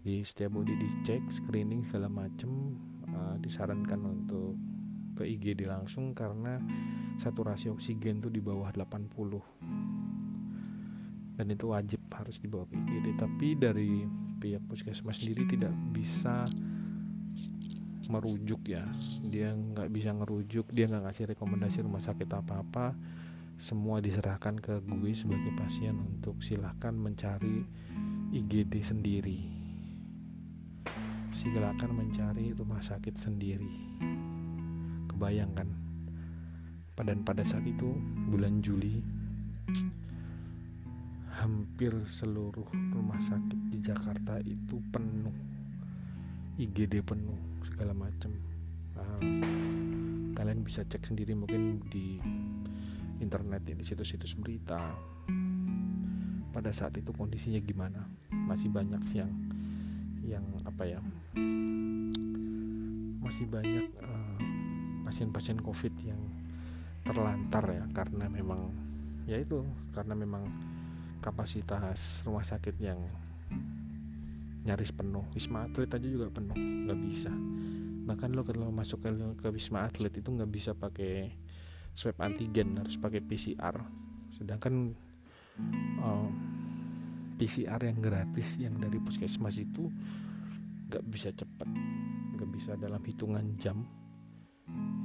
di 0.00 0.22
setiap 0.22 0.54
body 0.56 0.74
dicek 0.78 1.22
screening 1.28 1.82
segala 1.90 2.06
macem 2.06 2.78
uh, 3.10 3.34
disarankan 3.42 4.00
untuk 4.06 4.54
ke 5.16 5.24
IGD 5.24 5.66
langsung 5.66 6.12
karena 6.12 6.60
saturasi 7.18 7.72
oksigen 7.72 8.20
tuh 8.20 8.30
di 8.30 8.38
bawah 8.38 8.70
80 8.70 9.10
dan 11.36 11.46
itu 11.52 11.68
wajib 11.68 12.00
harus 12.16 12.40
dibawa 12.40 12.64
ke 12.70 12.76
IGD 12.80 13.06
tapi 13.20 13.58
dari 13.60 14.08
pihak 14.40 14.64
puskesmas 14.64 15.20
sendiri 15.20 15.44
tidak 15.44 15.74
bisa 15.92 16.48
merujuk 18.08 18.62
ya. 18.70 18.86
Dia 19.26 19.52
nggak 19.52 19.90
bisa 19.92 20.14
ngerujuk 20.14 20.70
dia 20.72 20.86
nggak 20.88 21.10
ngasih 21.10 21.24
rekomendasi 21.36 21.84
rumah 21.84 22.00
sakit 22.00 22.28
apa 22.32 22.54
apa 22.62 22.86
semua 23.56 24.04
diserahkan 24.04 24.60
ke 24.60 24.84
gue 24.84 25.16
sebagai 25.16 25.48
pasien 25.56 25.96
untuk 25.96 26.44
silahkan 26.44 26.92
mencari 26.92 27.64
IGD 28.36 28.84
sendiri. 28.84 29.40
Silakan 31.32 31.96
mencari 31.96 32.52
rumah 32.52 32.84
sakit 32.84 33.16
sendiri. 33.16 33.96
Kebayangkan. 35.08 35.68
Dan 37.00 37.24
pada 37.24 37.44
saat 37.44 37.64
itu 37.64 37.96
bulan 38.28 38.60
Juli 38.60 39.00
hampir 41.36 41.92
seluruh 42.08 42.64
rumah 42.92 43.20
sakit 43.20 43.60
di 43.72 43.78
Jakarta 43.80 44.40
itu 44.44 44.80
penuh. 44.92 45.36
IGD 46.56 47.04
penuh 47.04 47.36
segala 47.64 47.92
macam. 47.96 48.32
Kalian 50.36 50.60
bisa 50.60 50.84
cek 50.84 51.08
sendiri 51.08 51.32
mungkin 51.36 51.84
di 51.88 52.20
internet 53.20 53.62
ya 53.64 53.74
di 53.76 53.84
situs-situs 53.84 54.36
berita. 54.36 54.92
Pada 56.52 56.70
saat 56.72 56.96
itu 56.96 57.12
kondisinya 57.12 57.60
gimana? 57.60 58.00
Masih 58.32 58.72
banyak 58.72 59.02
yang 59.12 59.32
yang 60.24 60.44
apa 60.64 60.82
ya? 60.88 61.00
Masih 63.20 63.44
banyak 63.48 63.86
uh, 64.00 64.38
pasien-pasien 65.04 65.60
covid 65.60 65.92
yang 66.02 66.18
terlantar 67.06 67.62
ya 67.70 67.84
karena 67.94 68.26
memang 68.26 68.74
ya 69.30 69.38
itu 69.38 69.62
karena 69.94 70.18
memang 70.18 70.42
kapasitas 71.22 72.26
rumah 72.26 72.42
sakit 72.42 72.74
yang 72.82 72.98
nyaris 74.66 74.90
penuh. 74.90 75.22
Wisma 75.30 75.70
atlet 75.70 75.86
aja 75.86 76.08
juga 76.10 76.26
penuh 76.30 76.58
nggak 76.58 77.00
bisa. 77.06 77.30
Bahkan 78.06 78.34
lo 78.34 78.42
kalau 78.42 78.70
masuk 78.74 79.02
ke, 79.02 79.10
ke 79.38 79.48
wisma 79.54 79.86
atlet 79.86 80.10
itu 80.10 80.26
nggak 80.26 80.50
bisa 80.50 80.74
pakai 80.74 81.30
swab 81.96 82.20
antigen 82.20 82.76
harus 82.76 83.00
pakai 83.00 83.24
PCR 83.24 83.80
sedangkan 84.36 84.92
uh, 86.04 86.28
PCR 87.40 87.80
yang 87.88 87.98
gratis 88.04 88.60
yang 88.60 88.76
dari 88.76 89.00
puskesmas 89.00 89.56
itu 89.56 89.88
gak 90.92 91.04
bisa 91.08 91.32
cepat. 91.32 91.68
Gak 92.36 92.50
bisa 92.52 92.76
dalam 92.76 93.00
hitungan 93.04 93.44
jam. 93.60 93.84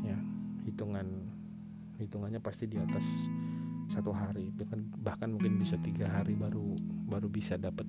Ya 0.04 0.16
hitungan 0.68 1.08
hitungannya 2.00 2.40
pasti 2.44 2.68
di 2.68 2.80
atas 2.80 3.04
satu 3.92 4.12
hari. 4.16 4.52
Bahkan 4.52 5.04
bahkan 5.04 5.32
mungkin 5.36 5.60
bisa 5.60 5.76
tiga 5.80 6.08
hari 6.08 6.36
baru 6.36 6.76
baru 7.08 7.28
bisa 7.28 7.60
dapat 7.60 7.88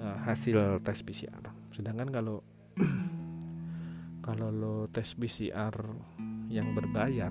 uh, 0.00 0.16
hasil 0.24 0.80
tes 0.80 1.04
PCR 1.04 1.44
sedangkan 1.70 2.08
kalau 2.08 2.36
kalau 4.26 4.48
lo 4.48 4.76
tes 4.88 5.12
PCR 5.14 5.76
yang 6.50 6.74
berbayar. 6.74 7.30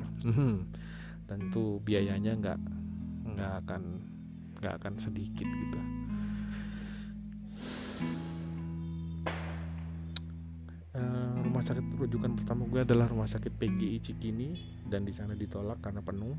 Tentu 1.30 1.84
biayanya 1.84 2.34
nggak 2.40 2.60
nggak 3.36 3.54
akan 3.66 3.84
nggak 4.60 4.74
akan 4.82 4.94
sedikit 4.98 5.46
gitu. 5.46 5.80
Uh, 10.90 11.38
rumah 11.46 11.64
sakit 11.64 11.86
rujukan 11.96 12.34
pertama 12.34 12.66
gue 12.66 12.82
adalah 12.82 13.08
rumah 13.08 13.30
sakit 13.30 13.56
PGI 13.56 14.02
Cikini 14.02 14.58
dan 14.90 15.06
di 15.06 15.14
sana 15.14 15.38
ditolak 15.38 15.80
karena 15.80 16.02
penuh. 16.02 16.36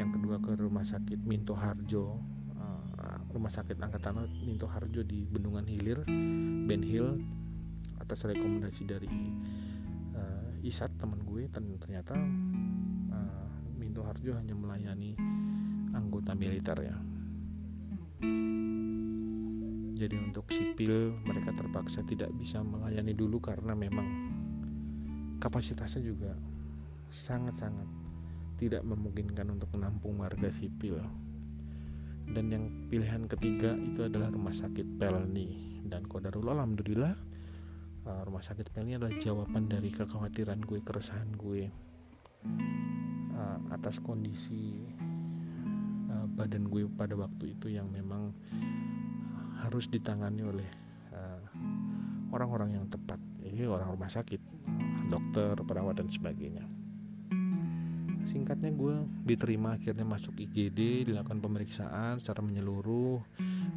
Yang 0.00 0.10
kedua 0.16 0.36
ke 0.40 0.52
rumah 0.56 0.82
sakit 0.82 1.20
Minto 1.22 1.54
Harjo. 1.54 2.18
Uh, 2.56 3.18
rumah 3.30 3.52
sakit 3.52 3.76
angkatan 3.76 4.16
laut 4.16 4.32
Minto 4.42 4.64
Harjo 4.66 5.04
di 5.04 5.28
Bendungan 5.28 5.68
Hilir 5.68 6.02
Ben 6.66 6.82
Hill 6.82 7.20
atas 8.00 8.26
rekomendasi 8.26 8.82
dari 8.88 9.10
Isat 10.66 10.90
teman 10.98 11.22
gue 11.22 11.46
ternyata 11.46 12.18
uh, 12.18 13.50
Minto 13.78 14.02
Harjo 14.02 14.34
hanya 14.34 14.50
melayani 14.50 15.14
anggota 15.94 16.34
militer 16.34 16.74
ya. 16.82 16.98
Jadi 19.96 20.16
untuk 20.18 20.50
sipil 20.50 21.22
mereka 21.22 21.54
terpaksa 21.54 22.02
tidak 22.02 22.34
bisa 22.34 22.66
melayani 22.66 23.14
dulu 23.14 23.38
karena 23.38 23.78
memang 23.78 24.10
kapasitasnya 25.38 26.02
juga 26.02 26.34
sangat-sangat 27.14 27.86
tidak 28.58 28.82
memungkinkan 28.82 29.46
untuk 29.54 29.70
menampung 29.70 30.18
warga 30.18 30.50
sipil. 30.50 30.98
Dan 32.26 32.50
yang 32.50 32.64
pilihan 32.90 33.30
ketiga 33.30 33.70
itu 33.78 34.02
adalah 34.02 34.34
rumah 34.34 34.50
sakit 34.50 34.98
Pelni 34.98 35.78
dan 35.86 36.02
kodarullah 36.10 36.58
alhamdulillah 36.58 37.25
uh, 38.06 38.22
rumah 38.22 38.42
sakit 38.42 38.70
Pelni 38.70 38.96
adalah 38.96 39.12
jawaban 39.18 39.66
dari 39.66 39.90
kekhawatiran 39.90 40.62
gue 40.62 40.80
keresahan 40.80 41.34
gue. 41.34 41.68
Uh, 43.36 43.58
atas 43.74 44.00
kondisi 44.00 44.86
uh, 46.08 46.26
badan 46.30 46.70
gue 46.70 46.86
pada 46.88 47.18
waktu 47.18 47.58
itu 47.58 47.68
yang 47.68 47.90
memang 47.90 48.32
harus 49.60 49.90
ditangani 49.90 50.46
oleh 50.46 50.70
uh, 51.12 51.42
orang-orang 52.30 52.72
uh, 52.72 52.74
yang 52.80 52.86
tepat, 52.86 53.18
ini 53.42 53.66
orang 53.66 53.92
rumah 53.92 54.08
sakit, 54.08 54.40
dokter, 55.10 55.58
perawat 55.66 55.98
dan 55.98 56.08
sebagainya. 56.08 56.64
Singkatnya 58.26 58.74
gue 58.74 59.06
diterima 59.22 59.78
akhirnya 59.78 60.02
masuk 60.02 60.34
IGD, 60.34 61.06
dilakukan 61.06 61.38
pemeriksaan 61.38 62.18
secara 62.18 62.42
menyeluruh, 62.42 63.22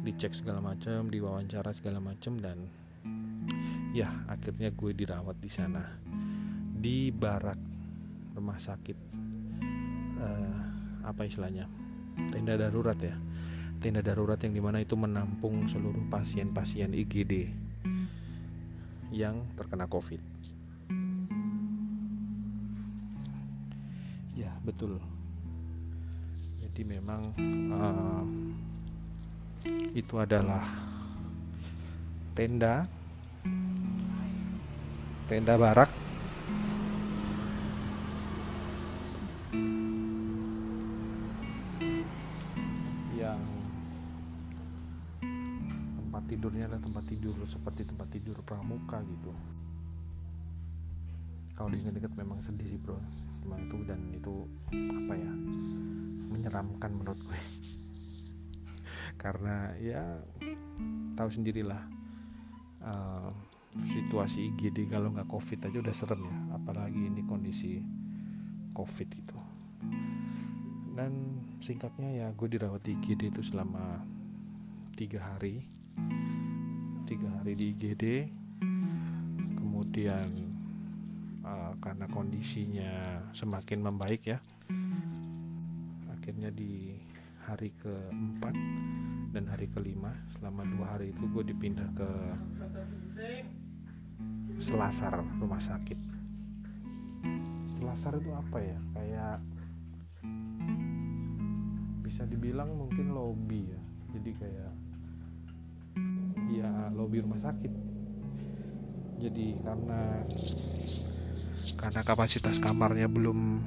dicek 0.02 0.34
segala 0.34 0.58
macam, 0.58 1.06
diwawancara 1.06 1.70
segala 1.70 2.02
macam 2.02 2.34
dan 2.42 2.66
ya 3.90 4.08
akhirnya 4.30 4.70
gue 4.70 4.90
dirawat 4.94 5.36
di 5.42 5.50
sana 5.50 5.82
di 6.80 7.10
barak 7.10 7.58
rumah 8.38 8.56
sakit 8.56 8.98
uh, 10.22 10.62
apa 11.04 11.26
istilahnya 11.26 11.66
tenda 12.30 12.54
darurat 12.54 12.96
ya 13.02 13.16
tenda 13.80 14.04
darurat 14.04 14.36
yang 14.44 14.52
di 14.52 14.62
mana 14.62 14.84
itu 14.84 14.92
menampung 14.92 15.64
seluruh 15.64 16.04
pasien-pasien 16.12 16.92
IGD 16.92 17.48
yang 19.10 19.42
terkena 19.56 19.88
COVID. 19.88 20.20
Ya 24.36 24.52
betul. 24.62 25.00
Jadi 26.60 26.82
memang 26.86 27.34
uh, 27.72 28.24
itu 29.96 30.14
adalah 30.20 30.62
tenda 32.36 32.86
tenda 35.30 35.54
barak. 35.54 36.00
Tidurnya 46.30 46.70
adalah 46.70 46.78
tempat 46.78 47.04
tidur 47.10 47.34
seperti 47.42 47.82
tempat 47.90 48.06
tidur 48.06 48.38
pramuka 48.46 49.02
gitu. 49.02 49.34
Kalau 51.58 51.68
diingat-ingat 51.74 52.14
memang 52.14 52.38
sedih 52.38 52.70
sih 52.70 52.78
bro. 52.78 52.96
Memang 53.42 53.66
itu 53.66 53.76
dan 53.82 54.00
itu 54.14 54.34
apa 54.72 55.14
ya 55.18 55.32
menyeramkan 56.30 56.90
menurut 56.94 57.18
gue. 57.18 57.40
Karena 59.26 59.74
ya 59.82 60.22
tahu 61.18 61.28
sendirilah 61.34 61.82
uh, 62.88 63.34
situasi 63.70 64.50
IGD 64.54 64.90
kalau 64.90 65.14
nggak 65.14 65.30
covid 65.30 65.70
aja 65.70 65.78
udah 65.78 65.94
serem 65.94 66.26
ya 66.26 66.36
apalagi 66.58 67.06
ini 67.06 67.22
kondisi 67.22 67.78
covid 68.74 69.08
itu 69.14 69.38
dan 71.00 71.12
singkatnya 71.62 72.10
ya 72.12 72.26
gue 72.34 72.48
dirawat 72.50 72.82
di 72.84 72.92
IGD 72.98 73.32
itu 73.32 73.40
selama 73.40 74.04
tiga 75.00 75.22
hari. 75.32 75.64
Tiga 77.08 77.40
hari 77.40 77.56
di 77.56 77.72
IGD 77.72 78.04
kemudian 79.56 80.28
uh, 81.40 81.72
karena 81.80 82.04
kondisinya 82.12 83.24
semakin 83.32 83.80
membaik 83.80 84.28
ya 84.28 84.38
akhirnya 86.12 86.52
di 86.52 87.00
hari 87.48 87.72
keempat 87.80 88.54
dan 89.32 89.48
hari 89.48 89.72
kelima 89.72 90.12
selama 90.36 90.68
dua 90.68 90.86
hari 90.94 91.16
itu 91.16 91.24
gue 91.32 91.44
dipindah 91.48 91.88
ke 91.96 92.10
Selasar 94.60 95.24
rumah 95.40 95.56
sakit. 95.56 95.96
Selasar 97.72 98.20
itu 98.20 98.28
apa 98.36 98.60
ya? 98.60 98.78
Kayak 98.92 99.36
bisa 102.04 102.28
dibilang 102.28 102.76
mungkin 102.76 103.16
lobby 103.16 103.72
ya. 103.72 103.80
Jadi 104.12 104.30
kayak 104.36 104.72
ya 106.52 106.92
lobi 106.92 107.24
rumah 107.24 107.40
sakit. 107.40 107.72
Jadi 109.16 109.56
karena 109.64 110.28
karena 111.80 112.00
kapasitas 112.04 112.60
kamarnya 112.60 113.08
belum 113.08 113.64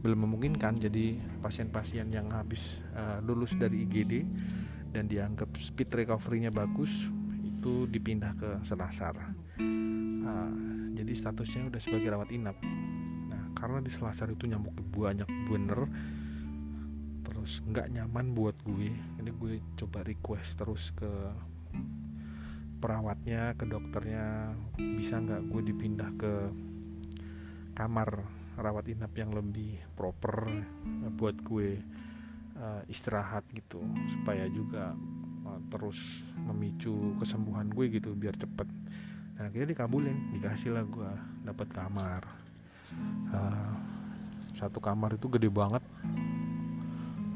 belum 0.00 0.18
memungkinkan 0.24 0.80
jadi 0.80 1.20
pasien-pasien 1.44 2.08
yang 2.08 2.32
habis 2.32 2.80
uh, 2.96 3.20
lulus 3.20 3.60
dari 3.60 3.84
IGD 3.84 4.24
dan 4.96 5.04
dianggap 5.04 5.52
speed 5.60 5.92
recovery-nya 5.92 6.48
bagus 6.48 7.12
itu 7.44 7.84
dipindah 7.84 8.32
ke 8.40 8.50
Selasar 8.64 9.39
jadi 11.10 11.26
statusnya 11.26 11.74
udah 11.74 11.80
sebagai 11.82 12.06
rawat 12.14 12.30
inap. 12.30 12.54
Nah 13.26 13.50
karena 13.58 13.82
di 13.82 13.90
Selasar 13.90 14.30
itu 14.30 14.46
nyamuk 14.46 14.78
banyak 14.94 15.26
bener 15.50 15.90
terus 17.26 17.66
nggak 17.66 17.90
nyaman 17.90 18.30
buat 18.30 18.54
gue 18.62 18.94
ini 18.94 19.30
gue 19.34 19.58
coba 19.74 20.06
request 20.06 20.62
terus 20.62 20.94
ke 20.94 21.10
perawatnya 22.78 23.58
ke 23.58 23.66
dokternya 23.66 24.54
bisa 24.78 25.18
nggak 25.18 25.50
gue 25.50 25.74
dipindah 25.74 26.14
ke 26.14 26.32
kamar 27.74 28.22
rawat 28.54 28.86
inap 28.94 29.10
yang 29.18 29.34
lebih 29.34 29.82
proper 29.98 30.46
buat 31.18 31.34
gue 31.42 31.82
uh, 32.54 32.86
istirahat 32.86 33.42
gitu 33.50 33.82
supaya 34.14 34.46
juga 34.46 34.94
uh, 35.42 35.58
terus 35.74 36.22
memicu 36.38 37.18
kesembuhan 37.18 37.66
gue 37.66 37.98
gitu 37.98 38.14
biar 38.14 38.38
cepet 38.38 38.70
akhirnya 39.40 39.72
dikabulin 39.72 40.36
dikasih 40.36 40.76
lah 40.76 40.84
gue 40.84 41.10
dapat 41.48 41.68
kamar. 41.72 42.22
Uh, 43.32 43.74
satu 44.52 44.76
kamar 44.82 45.16
itu 45.16 45.32
gede 45.32 45.48
banget. 45.48 45.80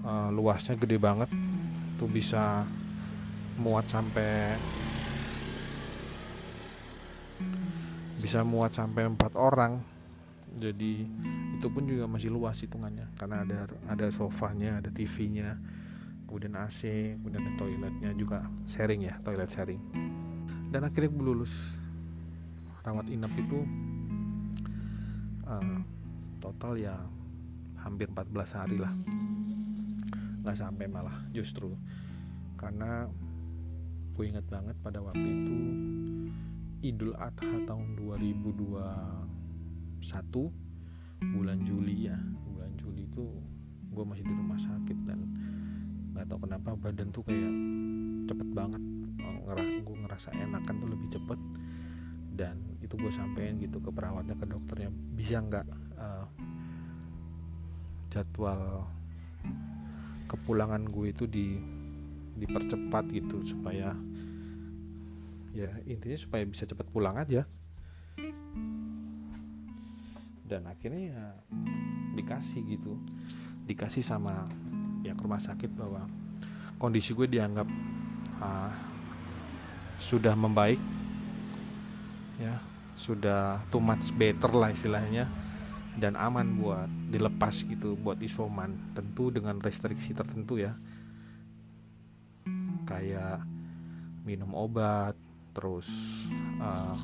Uh, 0.05 0.29
luasnya 0.29 0.77
gede 0.77 1.01
banget. 1.01 1.33
Tuh 1.97 2.11
bisa 2.11 2.69
muat 3.57 3.89
sampai 3.89 4.61
bisa 8.21 8.45
muat 8.45 8.77
sampai 8.77 9.09
empat 9.09 9.33
orang. 9.41 9.81
Jadi 10.61 11.09
itu 11.57 11.67
pun 11.73 11.89
juga 11.89 12.05
masih 12.05 12.29
luas 12.29 12.61
hitungannya. 12.61 13.09
Karena 13.17 13.49
ada 13.49 13.65
ada 13.89 14.07
sofanya 14.13 14.85
ada 14.85 14.93
TV-nya 14.93 15.57
kemudian 16.29 16.59
AC 16.59 17.15
kemudian 17.15 17.47
ada 17.47 17.53
toiletnya 17.55 18.11
juga 18.19 18.45
sharing 18.69 19.09
ya 19.09 19.15
toilet 19.25 19.49
sharing. 19.49 19.81
Dan 20.69 20.85
akhirnya 20.85 21.09
gue 21.15 21.25
lulus 21.25 21.84
rawat 22.85 23.09
inap 23.09 23.33
itu 23.41 23.65
uh, 25.49 25.81
total 26.39 26.77
ya 26.77 26.95
hampir 27.81 28.13
14 28.13 28.59
hari 28.61 28.77
lah. 28.77 28.93
Nggak 30.45 30.57
sampai 30.61 30.85
malah 30.89 31.25
justru. 31.33 31.73
Karena 32.61 33.09
gue 34.15 34.25
ingat 34.29 34.47
banget 34.47 34.77
pada 34.85 35.01
waktu 35.03 35.27
itu 35.27 35.59
Idul 36.85 37.17
Adha 37.17 37.65
tahun 37.65 37.97
2021 37.97 38.53
bulan 41.33 41.59
Juli 41.65 42.13
ya. 42.13 42.21
Bulan 42.53 42.77
Juli 42.77 43.09
itu 43.09 43.25
gue 43.95 44.05
masih 44.05 44.29
di 44.29 44.35
rumah 44.37 44.61
sakit 44.61 44.99
dan 45.09 45.25
nggak 46.13 46.29
tahu 46.29 46.47
kenapa 46.47 46.77
badan 46.77 47.09
tuh 47.11 47.25
kayak 47.27 47.53
cepet 48.29 48.49
banget 48.55 48.83
ngerasa 49.45 49.77
gue 49.85 49.97
ngerasa 50.05 50.29
enakan 50.33 50.75
tuh 50.81 50.89
lebih 50.89 51.09
cepet 51.13 51.41
dan 52.35 52.59
itu 52.83 52.99
gue 52.99 53.15
sampein 53.15 53.57
gitu 53.63 53.79
ke 53.79 53.95
perawatnya 53.95 54.35
ke 54.35 54.47
dokternya. 54.51 54.91
Bisa 54.91 55.39
nggak 55.39 55.67
uh, 55.95 56.27
jadwal 58.11 58.91
kepulangan 60.27 60.83
gue 60.91 61.15
itu 61.15 61.25
di 61.31 61.59
dipercepat 62.35 63.05
gitu 63.15 63.47
supaya 63.47 63.95
ya 65.55 65.71
intinya 65.87 66.19
supaya 66.19 66.43
bisa 66.43 66.67
cepat 66.67 66.91
pulang 66.91 67.15
aja. 67.15 67.47
Dan 70.45 70.67
akhirnya 70.67 71.03
ya 71.15 71.25
dikasih 72.19 72.67
gitu. 72.67 72.99
Dikasih 73.65 74.03
sama 74.05 74.45
pihak 75.01 75.17
rumah 75.17 75.41
sakit 75.41 75.71
bahwa 75.73 76.05
kondisi 76.77 77.15
gue 77.15 77.31
dianggap 77.31 77.71
uh, 78.43 78.73
sudah 80.03 80.35
membaik 80.37 80.77
ya. 82.39 82.59
Sudah 82.95 83.59
too 83.75 83.83
much 83.83 84.15
better 84.15 84.51
lah 84.55 84.71
istilahnya. 84.71 85.27
Dan 85.95 86.19
aman 86.19 86.59
buat 86.59 86.91
dilepas 87.11 87.63
gitu 87.67 87.95
buat 87.99 88.19
isoman. 88.23 88.95
Tentu 88.95 89.31
dengan 89.31 89.59
restriksi 89.63 90.15
tertentu 90.15 90.59
ya. 90.59 90.75
Kayak 92.85 93.43
minum 94.25 94.57
obat 94.57 95.13
terus 95.55 95.87
eh, 96.59 96.97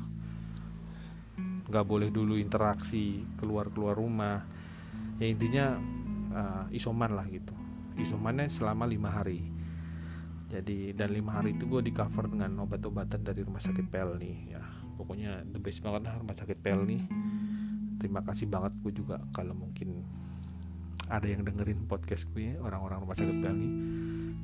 nggak 1.69 1.85
uh, 1.85 1.87
boleh 1.87 2.11
dulu 2.11 2.35
interaksi 2.35 3.23
keluar 3.39 3.71
keluar 3.71 3.95
rumah. 3.95 4.43
Ya 5.21 5.27
intinya 5.29 5.79
uh, 6.35 6.65
isoman 6.75 7.15
lah 7.15 7.27
gitu. 7.31 7.55
Isomannya 7.95 8.51
selama 8.51 8.83
lima 8.89 9.11
hari. 9.11 9.39
Jadi 10.51 10.91
dan 10.91 11.15
lima 11.15 11.39
hari 11.39 11.55
itu 11.55 11.63
gue 11.63 11.79
di 11.79 11.95
cover 11.95 12.27
dengan 12.27 12.67
obat-obatan 12.67 13.23
dari 13.23 13.39
rumah 13.39 13.63
sakit 13.63 13.87
Pelni 13.87 14.51
ya 14.51 14.80
pokoknya 15.01 15.41
the 15.49 15.57
best 15.57 15.81
banget 15.81 16.05
lah 16.05 16.21
rumah 16.21 16.37
sakit 16.37 16.61
Pelni 16.61 17.01
terima 17.97 18.21
kasih 18.21 18.45
banget 18.45 18.77
gue 18.85 18.93
juga 18.93 19.17
kalau 19.33 19.57
mungkin 19.57 20.05
ada 21.09 21.25
yang 21.25 21.41
dengerin 21.41 21.89
podcast 21.89 22.29
gue 22.29 22.53
orang-orang 22.61 23.01
rumah 23.01 23.17
sakit 23.17 23.37
Pelni 23.41 23.69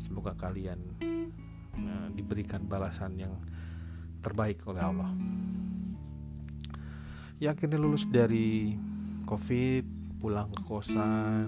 semoga 0.02 0.34
kalian 0.34 0.82
uh, 1.78 2.08
diberikan 2.14 2.66
balasan 2.66 3.18
yang 3.22 3.34
terbaik 4.22 4.60
oleh 4.66 4.82
Allah. 4.82 5.12
Ya 7.38 7.54
akhirnya 7.54 7.78
lulus 7.78 8.10
dari 8.10 8.74
covid 9.30 9.86
pulang 10.18 10.50
ke 10.50 10.66
kosan 10.66 11.48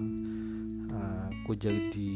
uh, 0.86 1.26
aku 1.28 1.58
jadi 1.58 2.14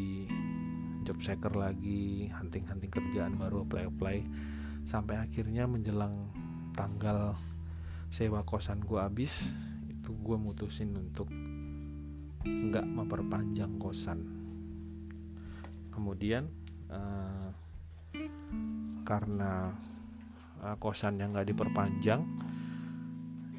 job 1.03 1.19
seeker 1.19 1.53
lagi 1.59 2.31
hunting-hunting 2.31 2.89
kerjaan 2.89 3.35
baru 3.35 3.67
apply-apply. 3.67 4.25
Sampai 4.87 5.19
akhirnya 5.19 5.67
menjelang 5.67 6.31
tanggal 6.75 7.39
sewa 8.11 8.43
kosan 8.43 8.83
gue 8.83 8.99
habis 8.99 9.31
itu 9.87 10.11
gue 10.21 10.37
mutusin 10.37 10.93
untuk 10.95 11.31
nggak 12.45 12.85
memperpanjang 12.85 13.81
kosan. 13.81 14.21
Kemudian 15.89 16.51
uh, 16.93 17.49
karena 19.07 19.73
uh, 20.61 20.77
kosan 20.77 21.23
yang 21.23 21.33
nggak 21.33 21.55
diperpanjang 21.55 22.21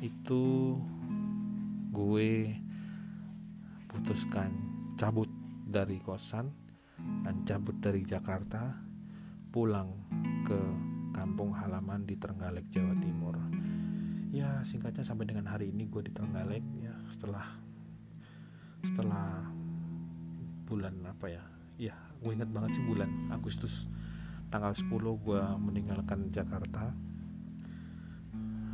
itu 0.03 0.75
gue 1.89 2.51
putuskan 3.89 4.51
cabut 4.99 5.31
dari 5.65 5.97
kosan 6.03 6.51
dan 7.23 7.41
cabut 7.47 7.79
dari 7.79 8.03
Jakarta 8.03 8.75
pulang 9.49 9.89
ke 10.43 10.59
kampung 11.15 11.55
halaman 11.55 12.03
di 12.03 12.19
Trenggalek 12.19 12.67
Jawa 12.67 12.91
Timur. 12.99 13.39
Ya 14.35 14.59
singkatnya 14.67 15.07
sampai 15.07 15.23
dengan 15.31 15.47
hari 15.47 15.71
ini 15.71 15.87
gue 15.87 16.03
di 16.03 16.11
Trenggalek 16.11 16.59
ya 16.83 16.91
setelah 17.07 17.55
setelah 18.83 19.47
bulan 20.67 20.91
apa 21.07 21.31
ya? 21.31 21.43
Ya 21.79 21.95
gue 22.19 22.31
ingat 22.35 22.51
banget 22.51 22.75
sih 22.75 22.83
bulan 22.83 23.31
Agustus 23.31 23.87
tanggal 24.51 24.75
10 24.75 24.91
gue 24.91 25.41
meninggalkan 25.55 26.35
Jakarta 26.35 26.91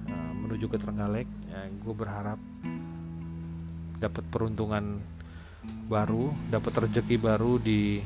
uh, 0.10 0.34
menuju 0.42 0.66
ke 0.66 0.82
Trenggalek. 0.82 1.30
Ya, 1.46 1.70
gue 1.70 1.94
berharap 1.94 2.42
dapat 4.02 4.26
peruntungan 4.34 4.98
baru 5.86 6.34
dapat 6.50 6.90
rezeki 6.90 7.22
baru 7.22 7.62
di 7.62 8.02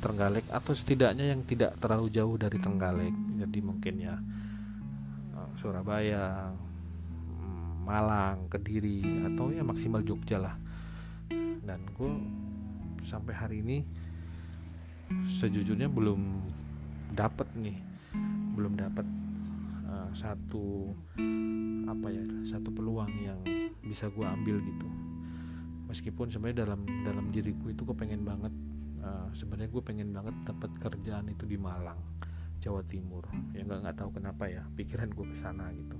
Trenggalek 0.00 0.48
atau 0.48 0.72
setidaknya 0.72 1.36
yang 1.36 1.44
tidak 1.44 1.76
terlalu 1.76 2.08
jauh 2.08 2.40
dari 2.40 2.56
Trenggalek 2.56 3.29
jadi 3.40 3.58
mungkin 3.64 3.94
ya 3.96 4.14
uh, 5.36 5.50
Surabaya 5.56 6.52
mm, 7.40 7.84
Malang 7.84 8.46
Kediri 8.52 9.24
atau 9.32 9.48
ya 9.48 9.64
maksimal 9.64 10.04
Jogja 10.04 10.36
lah. 10.36 10.56
Dan 11.60 11.86
gue 11.94 12.12
sampai 13.00 13.32
hari 13.32 13.56
ini 13.64 13.78
sejujurnya 15.26 15.90
belum 15.90 16.20
dapat 17.10 17.50
nih 17.58 17.78
belum 18.54 18.78
dapat 18.78 19.06
uh, 19.88 20.10
satu 20.14 20.94
apa 21.90 22.06
ya 22.12 22.22
satu 22.46 22.70
peluang 22.70 23.10
yang 23.18 23.40
bisa 23.82 24.12
gue 24.12 24.26
ambil 24.26 24.60
gitu. 24.62 24.88
Meskipun 25.90 26.30
sebenarnya 26.30 26.68
dalam 26.68 26.86
dalam 27.02 27.34
diriku 27.34 27.72
itu 27.72 27.82
gue 27.82 27.96
pengen 27.98 28.22
banget 28.22 28.54
uh, 29.02 29.26
sebenarnya 29.34 29.70
gue 29.72 29.82
pengen 29.82 30.14
banget 30.14 30.36
dapat 30.46 30.70
kerjaan 30.78 31.26
itu 31.26 31.48
di 31.50 31.58
Malang 31.58 31.98
Jawa 32.60 32.84
Timur. 32.84 33.24
Ya 33.56 33.64
nggak 33.64 33.80
nggak 33.88 33.96
tahu 33.96 34.10
kenapa 34.20 34.46
ya 34.46 34.62
pikiran 34.76 35.08
gue 35.10 35.26
ke 35.32 35.36
sana 35.36 35.72
gitu. 35.72 35.96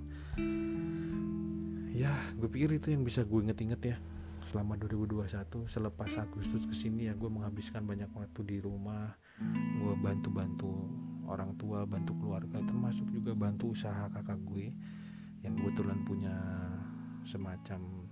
Ya 1.91 2.13
gue 2.37 2.49
pikir 2.49 2.77
itu 2.77 2.93
yang 2.93 3.03
bisa 3.03 3.25
gue 3.25 3.41
inget-inget 3.41 3.83
ya. 3.83 3.97
Selama 4.45 4.77
2021 4.77 5.27
selepas 5.69 6.11
Agustus 6.21 6.65
ke 6.69 6.75
sini 6.77 7.09
ya 7.09 7.17
gue 7.17 7.29
menghabiskan 7.33 7.89
banyak 7.89 8.13
waktu 8.13 8.41
di 8.45 8.57
rumah. 8.61 9.17
Gue 9.81 9.97
bantu-bantu 9.99 10.71
orang 11.31 11.55
tua 11.55 11.87
bantu 11.87 12.19
keluarga 12.19 12.59
termasuk 12.67 13.07
juga 13.15 13.33
bantu 13.39 13.71
usaha 13.71 14.11
kakak 14.11 14.43
gue 14.51 14.75
yang 15.47 15.55
kebetulan 15.57 16.03
punya 16.03 16.35
semacam 17.23 18.11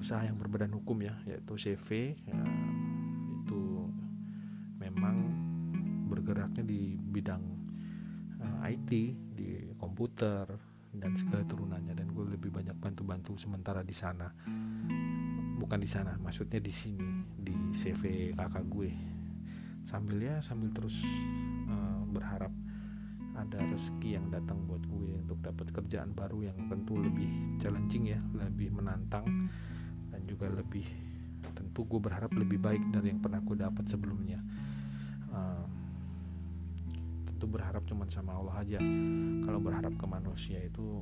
usaha 0.00 0.24
yang 0.24 0.40
berbadan 0.40 0.72
hukum 0.72 1.04
ya 1.04 1.12
yaitu 1.28 1.60
CV 1.60 2.16
ya, 2.24 2.40
bergeraknya 6.20 6.60
di 6.60 7.00
bidang 7.00 7.42
uh, 8.44 8.68
eh, 8.68 8.76
IT 8.76 8.90
di 9.32 9.48
komputer 9.80 10.44
dan 10.92 11.16
segala 11.16 11.48
turunannya. 11.48 11.96
Dan 11.96 12.12
gue 12.12 12.36
lebih 12.36 12.52
banyak 12.52 12.76
bantu-bantu 12.76 13.40
sementara 13.40 13.80
di 13.80 13.96
sana. 13.96 14.28
Bukan 15.56 15.80
di 15.80 15.88
sana 15.88 16.16
maksudnya 16.20 16.60
di 16.60 16.72
sini 16.72 17.24
di 17.32 17.56
CV 17.72 18.36
kakak 18.36 18.64
gue. 18.68 18.90
Sambil 19.80 20.20
ya 20.20 20.36
sambil 20.44 20.68
terus 20.76 21.00
uh, 21.72 22.04
berharap 22.04 22.52
ada 23.40 23.64
rezeki 23.64 24.20
yang 24.20 24.26
datang 24.28 24.68
buat 24.68 24.84
gue 24.84 25.16
untuk 25.24 25.40
dapat 25.40 25.72
kerjaan 25.72 26.12
baru 26.12 26.52
yang 26.52 26.68
tentu 26.68 27.00
lebih 27.00 27.56
challenging 27.56 28.12
ya 28.12 28.20
lebih 28.36 28.68
menantang 28.68 29.24
dan 30.12 30.20
juga 30.28 30.52
lebih 30.52 30.84
tentu 31.56 31.88
gue 31.88 32.00
berharap 32.02 32.28
lebih 32.36 32.60
baik 32.60 32.82
dari 32.92 33.14
yang 33.14 33.20
pernah 33.24 33.40
gue 33.40 33.56
dapat 33.56 33.84
sebelumnya 33.88 34.44
tentu 37.40 37.56
berharap 37.56 37.88
cuma 37.88 38.04
sama 38.12 38.36
Allah 38.36 38.60
aja. 38.60 38.76
Kalau 39.48 39.64
berharap 39.64 39.96
ke 39.96 40.04
manusia 40.04 40.60
itu 40.60 41.00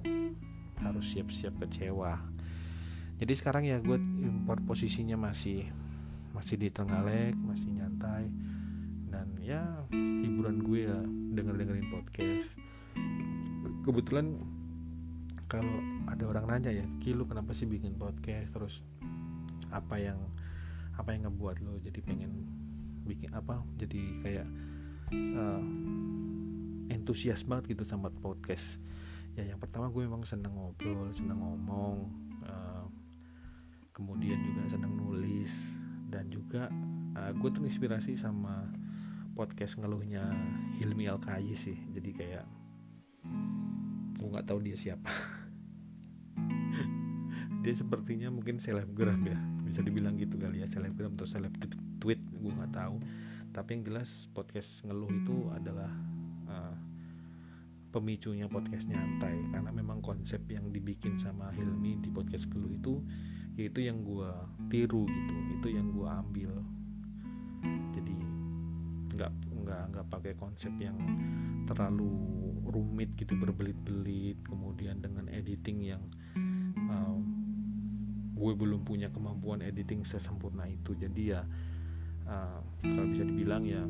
harus 0.79 1.11
siap-siap 1.11 1.59
kecewa. 1.67 2.15
Jadi 3.19 3.33
sekarang 3.35 3.67
ya 3.67 3.83
gue 3.83 3.99
import 4.23 4.63
posisinya 4.63 5.19
masih 5.19 5.67
masih 6.31 6.55
di 6.55 6.71
Trenggalek 6.71 7.35
masih 7.35 7.75
nyantai. 7.75 8.31
Dan 9.11 9.35
ya 9.43 9.83
hiburan 9.91 10.63
gue 10.63 10.87
ya 10.87 11.03
denger 11.35 11.59
dengerin 11.59 11.91
podcast. 11.91 12.55
Kebetulan 13.83 14.39
kalau 15.51 15.75
ada 16.07 16.23
orang 16.23 16.55
nanya 16.55 16.71
ya 16.71 16.87
Ki 17.03 17.19
lu 17.19 17.27
kenapa 17.27 17.51
sih 17.51 17.67
bikin 17.67 17.99
podcast? 17.99 18.55
Terus 18.55 18.87
apa 19.75 19.99
yang 19.99 20.23
apa 20.95 21.19
yang 21.19 21.27
ngebuat 21.27 21.67
lo 21.67 21.83
jadi 21.83 21.99
pengen 21.99 22.47
bikin 23.03 23.35
apa 23.35 23.59
jadi 23.75 24.03
kayak 24.23 24.47
uh, 25.13 25.63
entusias 26.93 27.45
banget 27.45 27.77
gitu 27.77 27.85
sama 27.89 28.13
podcast. 28.13 28.81
Ya 29.33 29.49
yang 29.49 29.61
pertama 29.61 29.89
gue 29.89 30.03
memang 30.05 30.27
seneng 30.27 30.53
ngobrol 30.57 31.09
seneng 31.15 31.39
ngomong 31.39 31.97
uh, 32.45 32.85
kemudian 33.95 34.41
juga 34.43 34.67
seneng 34.69 34.93
nulis 34.99 35.53
dan 36.09 36.29
juga 36.29 36.69
uh, 37.17 37.33
gue 37.33 37.51
terinspirasi 37.53 38.17
sama 38.19 38.69
podcast 39.39 39.79
ngeluhnya 39.79 40.27
Hilmi 40.83 41.07
Alkayi 41.07 41.55
sih. 41.55 41.79
Jadi 41.95 42.11
kayak 42.11 42.47
gue 44.19 44.29
nggak 44.29 44.47
tahu 44.49 44.59
dia 44.61 44.75
siapa. 44.75 45.09
Dia 47.59 47.75
sepertinya 47.75 48.31
mungkin 48.31 48.63
selebgram 48.63 49.19
ya. 49.27 49.39
Bisa 49.67 49.83
dibilang 49.83 50.15
gitu 50.19 50.39
kali 50.39 50.63
ya 50.63 50.67
selebgram 50.71 51.19
atau 51.19 51.27
seleb 51.27 51.55
tweet 51.99 52.23
gue 52.23 52.53
nggak 52.55 52.71
tahu 52.75 52.97
tapi 53.59 53.75
yang 53.75 53.91
jelas 53.91 54.31
podcast 54.31 54.87
ngeluh 54.87 55.11
itu 55.11 55.51
adalah 55.51 55.91
uh, 56.47 56.79
pemicunya 57.91 58.47
podcast 58.47 58.87
nyantai. 58.87 59.35
Karena 59.51 59.75
memang 59.75 59.99
konsep 59.99 60.47
yang 60.47 60.71
dibikin 60.71 61.19
sama 61.19 61.51
Hilmi 61.51 61.99
di 61.99 62.07
podcast 62.07 62.47
Keluh 62.47 62.71
itu 62.71 63.03
yaitu 63.59 63.83
yang 63.83 64.07
gue 64.07 64.31
tiru 64.71 65.11
gitu. 65.11 65.35
Itu 65.59 65.75
yang 65.75 65.91
gue 65.91 66.07
ambil. 66.07 66.53
Jadi 67.99 68.15
nggak 69.19 69.33
nggak 69.51 69.83
nggak 69.91 70.07
pakai 70.07 70.39
konsep 70.39 70.71
yang 70.79 70.95
terlalu 71.67 72.15
rumit 72.63 73.19
gitu 73.19 73.35
berbelit-belit. 73.35 74.39
Kemudian 74.47 75.03
dengan 75.03 75.27
editing 75.27 75.83
yang 75.83 76.07
uh, 76.95 77.19
gue 78.39 78.53
belum 78.55 78.87
punya 78.87 79.11
kemampuan 79.11 79.67
editing 79.67 80.07
sesempurna 80.07 80.71
itu. 80.71 80.95
Jadi 80.95 81.35
ya 81.35 81.43
uh, 82.29 82.61
kalau 82.85 83.09
bisa 83.11 83.25
dibilang 83.25 83.65
ya 83.65 83.83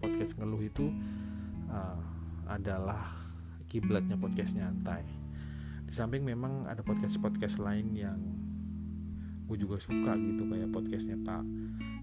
podcast 0.00 0.34
ngeluh 0.40 0.64
itu 0.64 0.88
uh, 1.68 2.00
adalah 2.48 3.14
kiblatnya 3.70 4.18
podcast 4.18 4.58
nyantai. 4.58 5.06
Di 5.86 5.92
samping 5.94 6.26
memang 6.26 6.66
ada 6.66 6.82
podcast 6.82 7.20
podcast 7.22 7.62
lain 7.62 7.94
yang 7.94 8.18
gue 9.46 9.56
juga 9.58 9.82
suka 9.82 10.14
gitu 10.14 10.46
kayak 10.46 10.70
podcastnya 10.70 11.18
Pak 11.26 11.42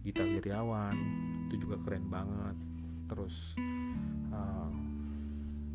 Gita 0.04 0.24
Wiryawan 0.24 0.96
itu 1.48 1.68
juga 1.68 1.80
keren 1.84 2.08
banget. 2.08 2.56
Terus 3.08 3.56
uh, 4.32 4.72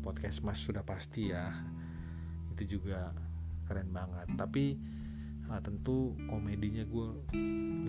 podcast 0.01 0.45
Mas 0.45 0.61
sudah 0.61 0.85
pasti 0.85 1.33
ya 1.33 1.53
itu 2.53 2.77
juga 2.77 3.13
keren 3.65 3.89
banget. 3.89 4.29
Tapi 4.37 4.77
uh, 5.49 5.61
tentu 5.63 6.15
komedinya 6.29 6.83
gue 6.85 7.07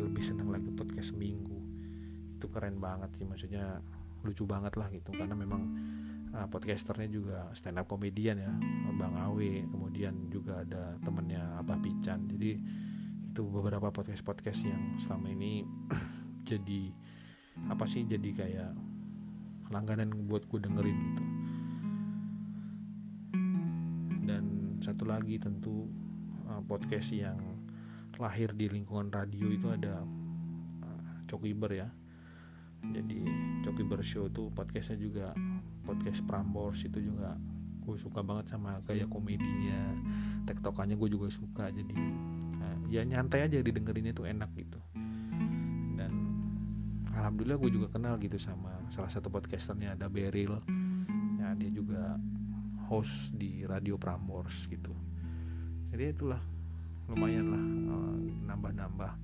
lebih 0.01 0.25
senang 0.25 0.51
lagi 0.51 0.71
podcast 0.75 1.15
seminggu. 1.15 1.59
Itu 2.39 2.51
keren 2.51 2.81
banget 2.83 3.15
sih 3.19 3.27
maksudnya 3.27 3.83
lucu 4.25 4.49
banget 4.49 4.75
lah 4.75 4.89
gitu. 4.91 5.15
Karena 5.15 5.37
memang 5.37 5.63
uh, 6.35 6.47
podcasternya 6.51 7.09
juga 7.11 7.39
stand 7.55 7.79
up 7.79 7.87
komedian 7.87 8.41
ya 8.41 8.53
Bang 8.97 9.15
Awe. 9.15 9.67
Kemudian 9.69 10.33
juga 10.33 10.65
ada 10.67 10.99
temennya 11.03 11.61
Abah 11.63 11.79
Pican. 11.79 12.27
Jadi 12.27 12.51
itu 13.35 13.43
beberapa 13.51 13.91
podcast 13.91 14.23
podcast 14.23 14.63
yang 14.63 14.95
selama 14.99 15.35
ini 15.35 15.67
jadi 16.51 16.95
apa 17.71 17.87
sih 17.87 18.07
jadi 18.07 18.31
kayak 18.35 18.73
langganan 19.71 20.11
buat 20.31 20.47
gue 20.47 20.63
dengerin 20.63 20.99
gitu. 21.11 21.25
Dan 24.25 24.45
satu 24.79 25.05
lagi 25.09 25.39
tentu 25.43 25.91
uh, 26.49 26.62
podcast 26.64 27.12
yang 27.14 27.36
lahir 28.16 28.55
di 28.55 28.70
lingkungan 28.70 29.11
radio 29.11 29.51
itu 29.51 29.68
ada 29.70 30.03
uh, 30.84 31.03
Cokiber 31.26 31.70
ya. 31.72 31.88
Jadi 32.84 33.24
Cokiber 33.64 34.05
Show 34.05 34.28
tuh 34.28 34.53
podcastnya 34.53 35.01
juga 35.01 35.32
podcast 35.88 36.20
Prambors 36.28 36.84
itu 36.84 37.01
juga 37.01 37.36
gue 37.84 37.97
suka 37.97 38.24
banget 38.24 38.53
sama 38.53 38.80
gaya 38.84 39.09
komedinya 39.09 39.97
tektokannya 40.45 40.97
gue 41.01 41.09
juga 41.09 41.32
suka. 41.32 41.72
Jadi 41.72 41.97
uh, 42.61 42.78
ya 42.92 43.03
nyantai 43.05 43.49
aja 43.49 43.61
didengerin 43.64 44.12
itu 44.12 44.22
enak 44.28 44.53
gitu. 44.57 44.80
Alhamdulillah 47.24 47.57
gue 47.57 47.70
juga 47.72 47.88
kenal 47.88 48.18
gitu 48.18 48.36
sama 48.36 48.74
salah 48.90 49.09
satu 49.09 49.30
podcasternya 49.30 49.95
ada 49.95 50.11
Beril 50.11 50.61
ya 51.40 51.57
dia 51.57 51.70
juga 51.70 52.20
host 52.90 53.38
di 53.38 53.62
radio 53.64 53.97
Prambors 53.97 54.66
gitu 54.68 54.92
jadi 55.95 56.11
itulah 56.11 56.42
lumayan 57.07 57.55
lah 57.55 57.64
uh, 57.95 58.18
nambah-nambah 58.51 59.14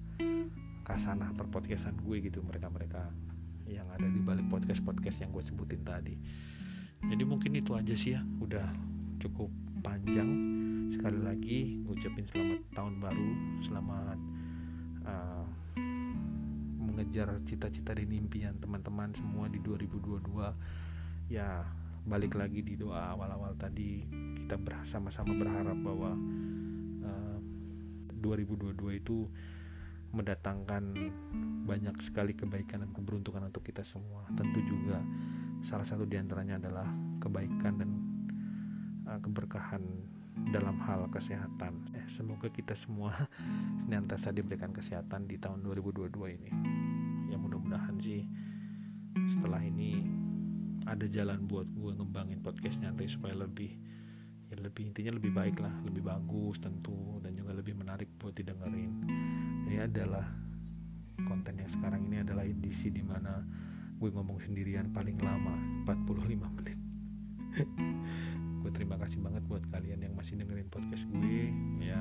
kasanah 0.87 1.35
perpodcastan 1.35 1.99
gue 1.99 2.23
gitu 2.23 2.47
mereka-mereka 2.47 3.11
yang 3.67 3.91
ada 3.91 4.07
di 4.07 4.23
balik 4.23 4.47
podcast-podcast 4.47 5.27
yang 5.27 5.35
gue 5.35 5.43
sebutin 5.43 5.83
tadi. 5.83 6.15
Jadi 7.03 7.23
mungkin 7.27 7.59
itu 7.59 7.75
aja 7.75 7.91
sih 7.99 8.15
ya 8.15 8.23
udah 8.23 8.71
cukup 9.19 9.51
panjang. 9.83 10.31
Sekali 10.95 11.19
lagi 11.19 11.83
gue 11.83 11.91
ucapin 11.91 12.23
selamat 12.23 12.63
tahun 12.71 12.95
baru 13.03 13.31
selamat 13.67 14.19
uh, 15.11 15.47
mengejar 16.79 17.35
cita-cita 17.51 17.99
dan 17.99 18.15
impian 18.15 18.55
teman-teman 18.63 19.11
semua 19.11 19.51
di 19.51 19.59
2022 19.59 21.35
ya 21.35 21.67
balik 22.11 22.35
lagi 22.35 22.67
di 22.67 22.75
doa 22.75 23.15
awal-awal 23.15 23.55
tadi 23.55 24.03
kita 24.43 24.59
bersama-sama 24.59 25.31
berharap 25.39 25.79
bahwa 25.79 26.11
uh, 27.07 27.39
eh, 28.11 28.19
2022 28.19 28.99
itu 28.99 29.31
mendatangkan 30.11 30.91
banyak 31.71 31.95
sekali 32.03 32.35
kebaikan 32.35 32.83
dan 32.83 32.91
keberuntungan 32.91 33.47
untuk 33.47 33.63
kita 33.63 33.87
semua 33.87 34.27
tentu 34.35 34.59
juga 34.67 34.99
salah 35.63 35.87
satu 35.87 36.03
di 36.03 36.19
antaranya 36.19 36.59
adalah 36.59 36.91
kebaikan 37.23 37.79
dan 37.79 37.91
uh, 39.07 39.23
keberkahan 39.23 39.87
dalam 40.51 40.83
hal 40.83 41.07
kesehatan. 41.15 41.95
Eh, 41.95 42.11
semoga 42.11 42.51
kita 42.51 42.75
semua 42.75 43.15
senantiasa 43.87 44.35
diberikan 44.35 44.75
kesehatan 44.75 45.31
di 45.31 45.39
tahun 45.39 45.63
2022 45.63 46.11
ini 46.43 46.51
mudah-mudahan 47.51 47.97
sih 47.99 48.23
setelah 49.27 49.59
ini 49.65 50.20
ada 50.87 51.07
jalan 51.09 51.45
buat 51.45 51.69
gue 51.69 51.93
ngembangin 51.97 52.41
podcast 52.41 52.81
nyantai 52.81 53.09
supaya 53.11 53.37
lebih 53.37 53.77
ya 54.51 54.59
lebih 54.59 54.91
intinya 54.91 55.15
lebih 55.15 55.31
baik 55.31 55.63
lah 55.63 55.71
lebih 55.87 56.03
bagus 56.03 56.59
tentu 56.59 57.23
dan 57.23 57.39
juga 57.39 57.55
lebih 57.55 57.79
menarik 57.79 58.11
buat 58.19 58.35
didengerin. 58.35 58.93
Ini 59.71 59.87
adalah 59.87 60.27
konten 61.23 61.61
yang 61.61 61.71
sekarang 61.71 62.09
ini 62.11 62.25
adalah 62.25 62.43
edisi 62.43 62.91
di 62.91 63.05
mana 63.05 63.45
gue 64.01 64.09
ngomong 64.11 64.41
sendirian 64.41 64.91
paling 64.91 65.21
lama 65.21 65.85
45 65.87 66.57
menit. 66.57 66.79
Gue 68.61 68.69
terima 68.77 69.01
kasih 69.01 69.25
banget 69.25 69.41
buat 69.49 69.65
kalian 69.73 70.05
yang 70.05 70.13
masih 70.13 70.37
dengerin 70.37 70.69
podcast 70.69 71.09
gue 71.09 71.49
ya. 71.81 71.97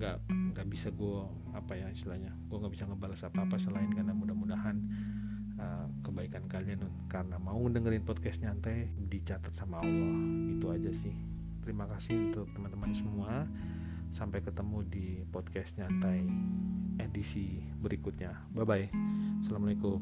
Nggak 0.00 0.24
nggak 0.56 0.66
bisa 0.72 0.88
gue 0.88 1.20
apa 1.52 1.76
ya 1.76 1.92
istilahnya 1.92 2.32
gue 2.48 2.56
nggak 2.56 2.72
bisa 2.72 2.88
ngebalas 2.88 3.22
apa 3.28 3.44
apa 3.44 3.56
selain 3.60 3.92
karena 3.92 4.16
mudah-mudahan 4.16 4.80
uh, 5.64 5.88
kebaikan 6.04 6.44
kalian. 6.44 6.84
Karena 7.08 7.40
mau 7.40 7.64
dengerin 7.64 8.04
podcast 8.04 8.44
nyantai 8.44 8.92
dicatat 9.00 9.56
sama 9.56 9.80
Allah. 9.80 10.12
Itu 10.60 10.68
aja 10.68 10.92
sih. 10.92 11.16
Terima 11.64 11.88
kasih 11.88 12.28
untuk 12.28 12.52
teman-teman 12.52 12.92
semua. 12.92 13.48
Sampai 14.12 14.44
ketemu 14.44 14.84
di 14.84 15.24
podcast 15.32 15.80
nyantai 15.80 16.22
edisi 17.00 17.64
berikutnya. 17.80 18.46
Bye 18.52 18.68
bye 18.68 18.86
assalamualaikum 19.44 20.00